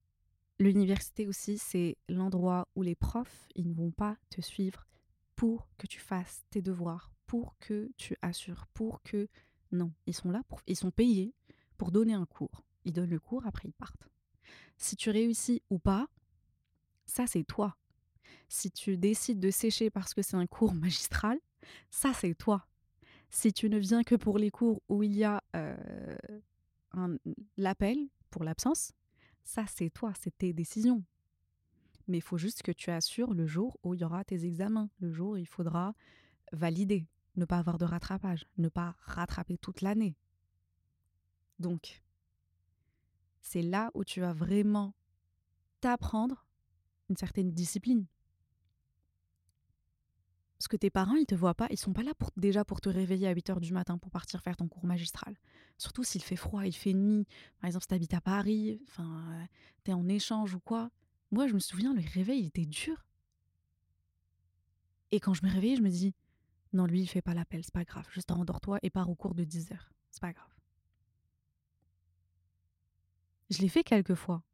L'université 0.59 1.27
aussi, 1.27 1.59
c'est 1.59 1.97
l'endroit 2.09 2.69
où 2.77 2.83
les 2.83 2.95
profs, 2.95 3.49
ils 3.57 3.69
ne 3.69 3.75
vont 3.75 3.91
pas 3.91 4.17
te 4.31 4.41
suivre 4.41 4.87
pour 5.35 5.69
que 5.77 5.87
tu 5.87 5.99
fasses 5.99 6.45
tes 6.51 6.63
devoirs, 6.63 7.11
pour 7.27 7.57
que 7.59 7.91
tu 7.97 8.17
assures, 8.23 8.67
pour 8.75 9.03
que... 9.03 9.29
Non, 9.73 9.93
ils 10.07 10.15
sont 10.15 10.31
là, 10.31 10.43
pour... 10.49 10.61
ils 10.67 10.77
sont 10.77 10.91
payés 10.91 11.35
pour 11.79 11.91
donner 11.91 12.13
un 12.13 12.27
cours. 12.27 12.63
Ils 12.85 12.93
donnent 12.93 13.11
le 13.11 13.19
cours, 13.19 13.45
après 13.47 13.69
ils 13.69 13.73
partent. 13.73 14.09
Si 14.77 14.95
tu 14.95 15.11
réussis 15.11 15.63
ou 15.71 15.79
pas, 15.79 16.09
ça 17.07 17.27
c'est 17.27 17.45
toi. 17.45 17.77
Si 18.55 18.71
tu 18.71 18.99
décides 18.99 19.41
de 19.41 19.51
sécher 19.51 19.89
parce 19.89 20.13
que 20.13 20.21
c'est 20.21 20.37
un 20.37 20.47
cours 20.47 20.75
magistral, 20.75 21.41
ça 21.89 22.13
c'est 22.13 22.35
toi. 22.35 22.67
Si 23.31 23.51
tu 23.51 23.71
ne 23.71 23.79
viens 23.79 24.03
que 24.03 24.15
pour 24.15 24.37
les 24.37 24.51
cours 24.51 24.83
où 24.91 25.03
il 25.03 25.17
y 25.17 25.25
a 25.25 25.43
l'appel 27.57 28.11
pour 28.29 28.45
l'absence, 28.45 28.93
ça 29.43 29.65
c'est 29.67 29.89
toi, 29.89 30.13
c'est 30.21 30.37
tes 30.37 30.53
décisions. 30.53 31.03
Mais 32.09 32.19
il 32.19 32.23
faut 32.23 32.37
juste 32.37 32.63
que 32.63 32.73
tu 32.73 32.91
assures 32.91 33.33
le 33.33 33.47
jour 33.47 33.79
où 33.85 33.95
il 33.95 34.03
y 34.03 34.05
aura 34.05 34.23
tes 34.23 34.45
examens, 34.45 34.91
le 35.01 35.11
jour 35.11 35.31
où 35.31 35.37
il 35.39 35.47
faudra 35.47 35.95
valider, 36.53 37.07
ne 37.37 37.47
pas 37.47 37.57
avoir 37.57 37.79
de 37.79 37.87
rattrapage, 37.87 38.45
ne 38.59 38.69
pas 38.69 38.97
rattraper 38.99 39.57
toute 39.57 39.81
l'année. 39.81 40.15
Donc, 41.59 42.03
c'est 43.41 43.63
là 43.63 43.91
où 43.95 44.05
tu 44.05 44.21
vas 44.21 44.35
vraiment 44.35 44.93
t'apprendre 45.81 46.47
une 47.09 47.17
certaine 47.17 47.51
discipline. 47.51 48.05
Parce 50.63 50.69
que 50.69 50.77
tes 50.77 50.91
parents, 50.91 51.17
ils 51.17 51.27
te 51.27 51.35
voient 51.35 51.55
pas, 51.55 51.67
ils 51.71 51.77
sont 51.77 51.93
pas 51.93 52.05
là 52.05 52.15
pour, 52.15 52.31
déjà 52.37 52.65
pour 52.65 52.81
te 52.81 52.89
réveiller 52.89 53.27
à 53.27 53.33
8 53.33 53.51
h 53.51 53.59
du 53.59 53.73
matin 53.73 53.99
pour 53.99 54.13
partir 54.13 54.41
faire 54.43 54.57
ton 54.57 54.69
cours 54.69 54.87
magistral. 54.87 55.35
Surtout 55.77 56.05
s'il 56.05 56.23
fait 56.23 56.37
froid, 56.37 56.65
il 56.65 56.73
fait 56.73 56.93
nuit. 56.93 57.27
Par 57.59 57.67
exemple, 57.67 57.83
si 57.83 57.89
tu 57.89 57.95
habites 57.95 58.15
à 58.15 58.21
Paris, 58.21 58.81
enfin, 58.87 59.25
euh, 59.33 59.45
tu 59.83 59.91
es 59.91 59.95
en 59.95 60.07
échange 60.07 60.55
ou 60.55 60.61
quoi. 60.61 60.93
Moi, 61.33 61.49
je 61.49 61.55
me 61.55 61.59
souviens, 61.59 61.93
le 61.93 62.01
réveil, 62.15 62.43
il 62.43 62.47
était 62.47 62.65
dur. 62.65 63.05
Et 65.11 65.19
quand 65.19 65.35
je 65.35 65.45
me 65.45 65.51
réveille, 65.51 65.75
je 65.75 65.83
me 65.83 65.91
dis, 65.91 66.15
non, 66.73 66.87
lui, 66.87 67.01
il 67.01 67.09
fait 67.09 67.23
pas 67.23 67.35
l'appel, 67.35 67.65
c'est 67.65 67.75
pas 67.75 67.83
grave. 67.83 68.07
Juste 68.13 68.31
endors-toi 68.31 68.79
et 68.83 68.91
pars 68.91 69.11
au 69.11 69.17
cours 69.17 69.35
de 69.35 69.43
10 69.43 69.73
heures. 69.73 69.91
C'est 70.13 70.23
pas 70.23 70.33
grave. 70.33 70.55
Je 73.51 73.59
l'ai 73.63 73.69
fait 73.69 73.83
quelques 73.83 74.15
fois. 74.15 74.45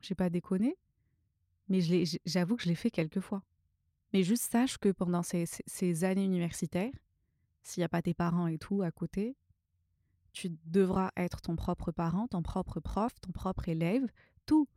J'ai 0.00 0.14
pas 0.14 0.30
déconné, 0.30 0.78
mais 1.68 1.80
j'avoue 2.24 2.56
que 2.56 2.62
je 2.62 2.68
l'ai 2.70 2.74
fait 2.74 2.90
quelques 2.90 3.20
fois. 3.20 3.42
Mais 4.12 4.22
juste 4.22 4.50
sache 4.50 4.78
que 4.78 4.88
pendant 4.88 5.22
ces, 5.22 6.04
années 6.04 6.24
universitaires, 6.24 6.92
s'il 7.62 7.80
n'y 7.80 7.84
a 7.84 7.88
pas 7.88 8.02
tes 8.02 8.14
parents 8.14 8.48
et 8.48 8.58
tout 8.58 8.82
à 8.82 8.90
côté, 8.90 9.36
tu 10.32 10.50
devras 10.64 11.10
être 11.16 11.40
ton 11.40 11.56
propre 11.56 11.92
parent, 11.92 12.28
ton 12.28 12.42
propre 12.42 12.80
prof, 12.80 13.12
ton 13.20 13.32
propre 13.32 13.68
élève, 13.68 14.06
tout. 14.46 14.68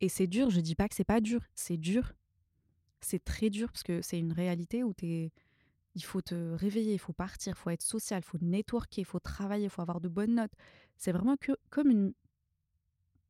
Et 0.00 0.08
c'est 0.08 0.26
dur, 0.26 0.50
je 0.50 0.60
dis 0.60 0.74
pas 0.74 0.88
que 0.88 0.94
c'est 0.94 1.04
pas 1.04 1.20
dur, 1.20 1.40
c'est 1.54 1.76
dur. 1.76 2.12
C'est 3.00 3.22
très 3.24 3.50
dur 3.50 3.68
parce 3.72 3.82
que 3.82 4.02
c'est 4.02 4.18
une 4.18 4.32
réalité 4.32 4.84
où 4.84 4.94
es, 5.02 5.32
il 5.94 6.04
faut 6.04 6.22
te 6.22 6.52
réveiller, 6.52 6.94
il 6.94 6.98
faut 6.98 7.12
partir, 7.12 7.54
il 7.54 7.58
faut 7.58 7.70
être 7.70 7.82
social, 7.82 8.20
il 8.20 8.26
faut 8.26 8.38
networker, 8.40 9.00
il 9.00 9.04
faut 9.04 9.20
travailler, 9.20 9.64
il 9.64 9.70
faut 9.70 9.82
avoir 9.82 10.00
de 10.00 10.08
bonnes 10.08 10.34
notes. 10.34 10.52
C'est 10.96 11.12
vraiment 11.12 11.36
comme 11.70 12.12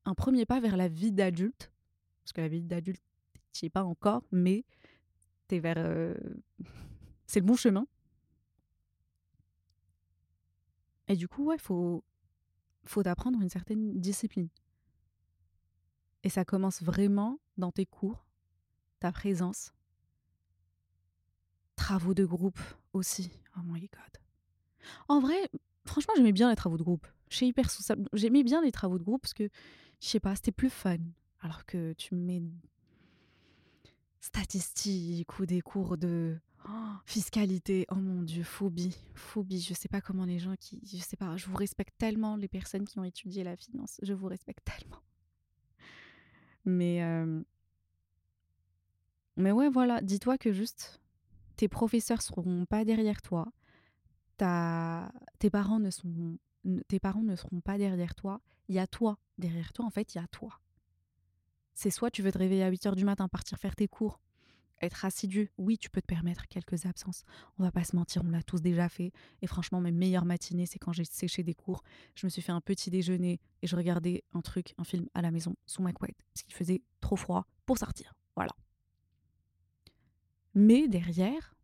un 0.04 0.14
premier 0.14 0.44
pas 0.44 0.60
vers 0.60 0.76
la 0.76 0.88
vie 0.88 1.12
d'adulte 1.12 1.70
parce 2.22 2.32
que 2.32 2.40
la 2.40 2.48
vie 2.48 2.62
d'adulte, 2.62 3.02
tu 3.52 3.64
n'y 3.64 3.66
es 3.66 3.70
pas 3.70 3.84
encore, 3.84 4.22
mais 4.30 4.64
tu 5.48 5.58
vers. 5.58 5.78
Euh, 5.78 6.14
c'est 7.26 7.40
le 7.40 7.46
bon 7.46 7.56
chemin. 7.56 7.86
Et 11.08 11.16
du 11.16 11.26
coup, 11.26 11.46
ouais, 11.46 11.58
faut, 11.58 12.04
faut 12.84 13.06
apprendre 13.06 13.40
une 13.40 13.48
certaine 13.48 14.00
discipline. 14.00 14.48
Et 16.22 16.28
ça 16.28 16.44
commence 16.44 16.82
vraiment 16.82 17.40
dans 17.56 17.72
tes 17.72 17.86
cours, 17.86 18.26
ta 19.00 19.10
présence, 19.10 19.72
travaux 21.74 22.14
de 22.14 22.24
groupe 22.24 22.60
aussi. 22.92 23.30
Oh 23.56 23.62
my 23.64 23.80
god. 23.80 24.22
En 25.08 25.18
vrai, 25.18 25.50
franchement, 25.84 26.14
j'aimais 26.16 26.32
bien 26.32 26.50
les 26.50 26.56
travaux 26.56 26.76
de 26.76 26.82
groupe. 26.82 27.06
J'aimais 27.28 28.44
bien 28.44 28.62
les 28.62 28.72
travaux 28.72 28.98
de 28.98 29.04
groupe 29.04 29.22
parce 29.22 29.34
que, 29.34 29.48
je 30.00 30.06
sais 30.06 30.20
pas, 30.20 30.34
c'était 30.36 30.52
plus 30.52 30.70
fun. 30.70 30.98
Alors 31.40 31.64
que 31.64 31.92
tu 31.94 32.14
mets 32.14 32.42
statistiques 34.20 35.38
ou 35.38 35.46
des 35.46 35.60
cours 35.60 35.96
de 35.96 36.38
fiscalité, 37.06 37.86
oh 37.90 37.96
mon 37.96 38.22
dieu, 38.22 38.42
phobie, 38.42 38.96
phobie. 39.14 39.60
Je 39.60 39.74
sais 39.74 39.88
pas 39.88 40.00
comment 40.00 40.24
les 40.24 40.38
gens 40.38 40.54
qui, 40.56 40.80
je 40.84 40.96
sais 41.02 41.16
pas, 41.16 41.36
je 41.36 41.46
vous 41.46 41.56
respecte 41.56 41.96
tellement 41.98 42.36
les 42.36 42.48
personnes 42.48 42.84
qui 42.84 42.98
ont 42.98 43.04
étudié 43.04 43.44
la 43.44 43.56
finance, 43.56 43.98
je 44.02 44.12
vous 44.12 44.28
respecte 44.28 44.64
tellement. 44.64 45.02
Mais 46.66 47.00
mais 49.36 49.52
ouais, 49.52 49.70
voilà, 49.70 50.02
dis-toi 50.02 50.36
que 50.36 50.52
juste 50.52 51.00
tes 51.56 51.68
professeurs 51.68 52.20
seront 52.20 52.66
pas 52.66 52.84
derrière 52.84 53.22
toi, 53.22 53.50
tes 54.36 55.50
parents 55.50 55.78
ne 55.78 55.90
tes 56.88 57.00
parents 57.00 57.22
ne 57.22 57.36
seront 57.36 57.60
pas 57.62 57.78
derrière 57.78 58.14
toi, 58.14 58.40
il 58.68 58.74
y 58.74 58.78
a 58.78 58.86
toi 58.86 59.18
derrière 59.38 59.72
toi, 59.72 59.86
en 59.86 59.90
fait, 59.90 60.14
il 60.14 60.18
y 60.18 60.20
a 60.20 60.26
toi. 60.28 60.60
C'est 61.82 61.88
soit 61.88 62.10
tu 62.10 62.20
veux 62.20 62.30
te 62.30 62.36
réveiller 62.36 62.62
à 62.62 62.68
8 62.68 62.84
heures 62.84 62.94
du 62.94 63.06
matin, 63.06 63.26
partir 63.26 63.56
faire 63.56 63.74
tes 63.74 63.88
cours, 63.88 64.20
être 64.82 65.06
assidu, 65.06 65.50
oui, 65.56 65.78
tu 65.78 65.88
peux 65.88 66.02
te 66.02 66.06
permettre 66.06 66.46
quelques 66.46 66.84
absences. 66.84 67.24
On 67.58 67.62
va 67.62 67.72
pas 67.72 67.84
se 67.84 67.96
mentir, 67.96 68.20
on 68.22 68.28
l'a 68.28 68.42
tous 68.42 68.60
déjà 68.60 68.90
fait. 68.90 69.12
Et 69.40 69.46
franchement, 69.46 69.80
mes 69.80 69.90
meilleures 69.90 70.26
matinées, 70.26 70.66
c'est 70.66 70.78
quand 70.78 70.92
j'ai 70.92 71.06
séché 71.06 71.42
des 71.42 71.54
cours. 71.54 71.82
Je 72.16 72.26
me 72.26 72.28
suis 72.28 72.42
fait 72.42 72.52
un 72.52 72.60
petit 72.60 72.90
déjeuner 72.90 73.40
et 73.62 73.66
je 73.66 73.76
regardais 73.76 74.24
un 74.34 74.42
truc, 74.42 74.74
un 74.76 74.84
film 74.84 75.08
à 75.14 75.22
la 75.22 75.30
maison 75.30 75.56
sous 75.64 75.80
ma 75.80 75.94
couette, 75.94 76.22
parce 76.34 76.42
qu'il 76.42 76.52
faisait 76.52 76.82
trop 77.00 77.16
froid 77.16 77.46
pour 77.64 77.78
sortir. 77.78 78.12
Voilà. 78.36 78.52
Mais 80.52 80.86
derrière, 80.86 81.56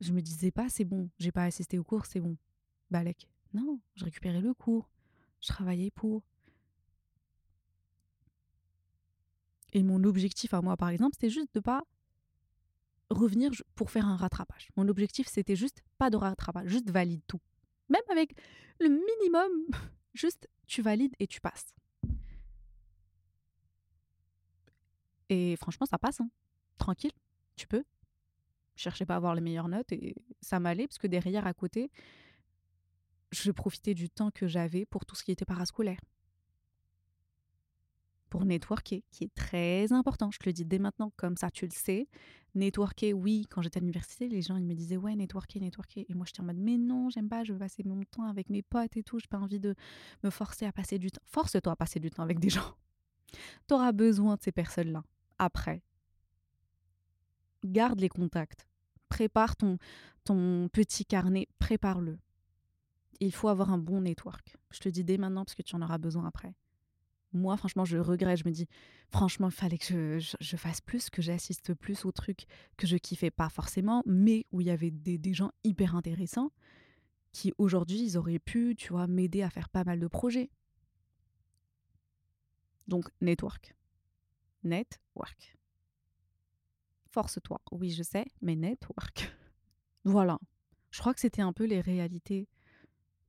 je 0.00 0.10
me 0.12 0.20
disais 0.20 0.50
pas, 0.50 0.68
c'est 0.68 0.84
bon, 0.84 1.08
j'ai 1.20 1.30
pas 1.30 1.44
assisté 1.44 1.78
au 1.78 1.84
cours, 1.84 2.04
c'est 2.06 2.18
bon. 2.18 2.36
Balek. 2.90 3.28
Non, 3.54 3.78
je 3.94 4.04
récupérais 4.04 4.40
le 4.40 4.54
cours, 4.54 4.90
je 5.40 5.46
travaillais 5.46 5.92
pour. 5.92 6.24
Et 9.72 9.82
mon 9.82 10.04
objectif 10.04 10.54
à 10.54 10.62
moi, 10.62 10.76
par 10.76 10.88
exemple, 10.88 11.14
c'était 11.14 11.30
juste 11.30 11.54
de 11.54 11.60
pas 11.60 11.82
revenir 13.10 13.50
pour 13.74 13.90
faire 13.90 14.06
un 14.06 14.16
rattrapage. 14.16 14.68
Mon 14.76 14.88
objectif, 14.88 15.28
c'était 15.28 15.56
juste 15.56 15.82
pas 15.98 16.10
de 16.10 16.16
rattrapage, 16.16 16.68
juste 16.68 16.90
valide 16.90 17.22
tout. 17.26 17.40
Même 17.88 18.02
avec 18.10 18.36
le 18.80 18.88
minimum, 18.88 19.50
juste 20.14 20.48
tu 20.66 20.82
valides 20.82 21.14
et 21.18 21.26
tu 21.26 21.40
passes. 21.40 21.74
Et 25.28 25.56
franchement, 25.56 25.86
ça 25.86 25.98
passe. 25.98 26.20
Hein. 26.20 26.30
Tranquille, 26.78 27.12
tu 27.56 27.66
peux. 27.66 27.84
Je 28.76 28.82
cherchais 28.82 29.06
pas 29.06 29.14
à 29.14 29.16
avoir 29.16 29.34
les 29.34 29.40
meilleures 29.40 29.68
notes 29.68 29.90
et 29.92 30.14
ça 30.40 30.60
m'allait 30.60 30.86
parce 30.86 30.98
que 30.98 31.06
derrière, 31.06 31.46
à 31.46 31.54
côté, 31.54 31.90
je 33.32 33.50
profitais 33.50 33.94
du 33.94 34.10
temps 34.10 34.30
que 34.30 34.46
j'avais 34.46 34.84
pour 34.84 35.06
tout 35.06 35.16
ce 35.16 35.24
qui 35.24 35.32
était 35.32 35.44
parascolaire. 35.44 36.00
Pour 38.30 38.44
networker, 38.44 39.02
qui 39.10 39.24
est 39.24 39.34
très 39.34 39.92
important. 39.92 40.30
Je 40.30 40.38
te 40.38 40.46
le 40.46 40.52
dis 40.52 40.64
dès 40.64 40.78
maintenant, 40.78 41.12
comme 41.16 41.36
ça 41.36 41.50
tu 41.50 41.64
le 41.66 41.72
sais. 41.72 42.08
Networker, 42.54 43.12
oui, 43.12 43.46
quand 43.50 43.62
j'étais 43.62 43.78
à 43.78 43.80
l'université, 43.80 44.28
les 44.28 44.42
gens 44.42 44.56
ils 44.56 44.64
me 44.64 44.74
disaient 44.74 44.96
ouais, 44.96 45.14
networker, 45.14 45.60
networker. 45.60 46.06
Et 46.08 46.14
moi 46.14 46.26
j'étais 46.26 46.40
en 46.40 46.44
mode 46.44 46.56
mais 46.56 46.76
non, 46.78 47.10
j'aime 47.10 47.28
pas, 47.28 47.44
je 47.44 47.52
veux 47.52 47.58
passer 47.58 47.82
mon 47.84 48.02
temps 48.04 48.24
avec 48.24 48.50
mes 48.50 48.62
potes 48.62 48.96
et 48.96 49.02
tout, 49.02 49.18
j'ai 49.18 49.28
pas 49.28 49.38
envie 49.38 49.60
de 49.60 49.74
me 50.24 50.30
forcer 50.30 50.66
à 50.66 50.72
passer 50.72 50.98
du 50.98 51.10
temps. 51.10 51.22
Force-toi 51.26 51.72
à 51.72 51.76
passer 51.76 52.00
du 52.00 52.10
temps 52.10 52.22
avec 52.22 52.38
des 52.38 52.50
gens. 52.50 52.74
Tu 53.68 53.74
auras 53.74 53.92
besoin 53.92 54.36
de 54.36 54.42
ces 54.42 54.52
personnes-là. 54.52 55.02
Après, 55.38 55.82
garde 57.64 58.00
les 58.00 58.08
contacts. 58.08 58.66
Prépare 59.08 59.56
ton, 59.56 59.78
ton 60.24 60.68
petit 60.68 61.04
carnet, 61.04 61.48
prépare-le 61.58 62.18
il 63.20 63.34
faut 63.34 63.48
avoir 63.48 63.70
un 63.70 63.78
bon 63.78 64.02
network. 64.02 64.56
Je 64.70 64.80
te 64.80 64.88
dis 64.88 65.04
dès 65.04 65.18
maintenant 65.18 65.44
parce 65.44 65.54
que 65.54 65.62
tu 65.62 65.74
en 65.76 65.82
auras 65.82 65.98
besoin 65.98 66.26
après. 66.26 66.54
Moi, 67.32 67.56
franchement, 67.56 67.84
je 67.84 67.98
regrette. 67.98 68.38
Je 68.38 68.44
me 68.44 68.52
dis, 68.52 68.66
franchement, 69.10 69.48
il 69.48 69.54
fallait 69.54 69.78
que 69.78 70.18
je, 70.18 70.56
fasse 70.56 70.80
plus, 70.80 71.10
que 71.10 71.22
j'assiste 71.22 71.74
plus 71.74 72.04
aux 72.04 72.12
trucs 72.12 72.46
que 72.76 72.86
je 72.86 72.96
kiffais 72.96 73.30
pas 73.30 73.48
forcément, 73.48 74.02
mais 74.06 74.46
où 74.52 74.60
il 74.60 74.68
y 74.68 74.70
avait 74.70 74.90
des, 74.90 75.34
gens 75.34 75.50
hyper 75.64 75.96
intéressants 75.96 76.52
qui, 77.32 77.52
aujourd'hui, 77.58 78.00
ils 78.00 78.16
auraient 78.16 78.38
pu, 78.38 78.74
tu 78.76 78.92
vois, 78.92 79.06
m'aider 79.06 79.42
à 79.42 79.50
faire 79.50 79.68
pas 79.68 79.84
mal 79.84 80.00
de 80.00 80.06
projets. 80.06 80.50
Donc, 82.88 83.08
network. 83.20 83.74
Network. 84.62 85.56
Force-toi. 87.10 87.60
Oui, 87.72 87.90
je 87.90 88.02
sais, 88.02 88.24
mais 88.40 88.56
network. 88.56 89.30
voilà. 90.04 90.38
Je 90.90 91.00
crois 91.00 91.12
que 91.12 91.20
c'était 91.20 91.42
un 91.42 91.52
peu 91.52 91.64
les 91.64 91.80
réalités 91.80 92.48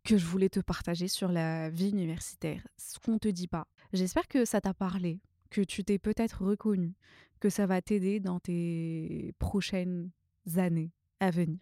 que 0.08 0.18
je 0.18 0.26
voulais 0.26 0.48
te 0.48 0.62
partager 0.62 1.10
sur 1.10 1.30
la 1.30 1.70
vie 1.70 1.90
universitaire, 1.90 2.66
ce 2.78 2.98
qu'on 2.98 3.20
te 3.20 3.28
dit 3.28 3.50
pas. 3.50 3.68
J'espère 3.94 4.28
que 4.28 4.46
ça 4.46 4.62
t'a 4.62 4.74
parlé, 4.74 5.22
que 5.50 5.62
tu 5.62 5.84
t'es 5.84 5.98
peut-être 5.98 6.44
reconnu, 6.44 6.94
que 7.40 7.50
ça 7.50 7.66
va 7.66 7.82
t'aider 7.82 8.20
dans 8.20 8.40
tes 8.40 9.34
prochaines 9.40 10.12
années 10.56 10.92
à 11.20 11.32
venir. 11.32 11.60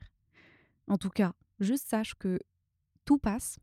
En 0.87 0.97
tout 0.97 1.09
cas, 1.09 1.33
juste 1.59 1.87
sache 1.87 2.15
que 2.15 2.39
tout 3.05 3.17
passe. 3.17 3.59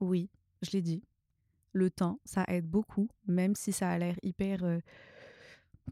Oui, 0.00 0.30
je 0.62 0.70
l'ai 0.72 0.82
dit. 0.82 1.02
Le 1.72 1.90
temps, 1.90 2.20
ça 2.24 2.44
aide 2.48 2.66
beaucoup, 2.66 3.08
même 3.26 3.54
si 3.54 3.72
ça 3.72 3.90
a 3.90 3.98
l'air 3.98 4.16
hyper... 4.22 4.64
Euh, 4.64 4.80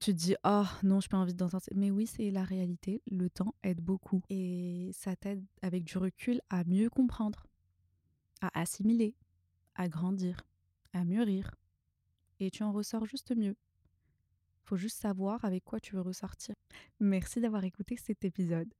tu 0.01 0.13
te 0.13 0.17
dis, 0.17 0.37
oh 0.45 0.65
non, 0.83 1.01
je 1.01 1.09
pas 1.09 1.17
envie 1.17 1.35
d'entendre 1.35 1.63
ça. 1.63 1.73
Mais 1.75 1.91
oui, 1.91 2.07
c'est 2.07 2.31
la 2.31 2.45
réalité. 2.45 3.03
Le 3.11 3.29
temps 3.29 3.55
aide 3.65 3.81
beaucoup. 3.81 4.23
Et 4.29 4.91
ça 4.93 5.17
t'aide 5.17 5.45
avec 5.61 5.85
du 5.85 5.99
recul 5.99 6.41
à 6.51 6.63
mieux 6.65 6.89
comprendre 6.89 7.47
à 8.41 8.61
assimiler, 8.61 9.17
à 9.75 9.89
grandir, 9.89 10.47
à 10.93 11.05
mûrir. 11.05 11.58
Et 12.41 12.51
tu 12.51 12.63
en 12.63 12.73
ressors 12.73 13.07
juste 13.07 13.35
mieux. 13.37 13.57
Faut 14.65 14.77
juste 14.77 15.01
savoir 15.01 15.45
avec 15.45 15.65
quoi 15.65 15.81
tu 15.81 15.95
veux 15.95 16.03
ressortir. 16.03 16.55
Merci 17.01 17.41
d'avoir 17.41 17.65
écouté 17.65 17.97
cet 17.97 18.25
épisode. 18.25 18.73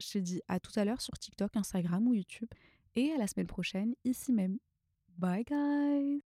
Je 0.00 0.10
te 0.10 0.18
dis 0.18 0.40
à 0.48 0.60
tout 0.60 0.72
à 0.78 0.84
l'heure 0.84 1.00
sur 1.00 1.18
TikTok, 1.18 1.56
Instagram 1.56 2.06
ou 2.06 2.14
YouTube. 2.14 2.48
Et 2.94 3.12
à 3.12 3.18
la 3.18 3.26
semaine 3.26 3.46
prochaine, 3.46 3.94
ici 4.04 4.32
même. 4.32 4.58
Bye 5.18 5.44
guys 5.44 6.33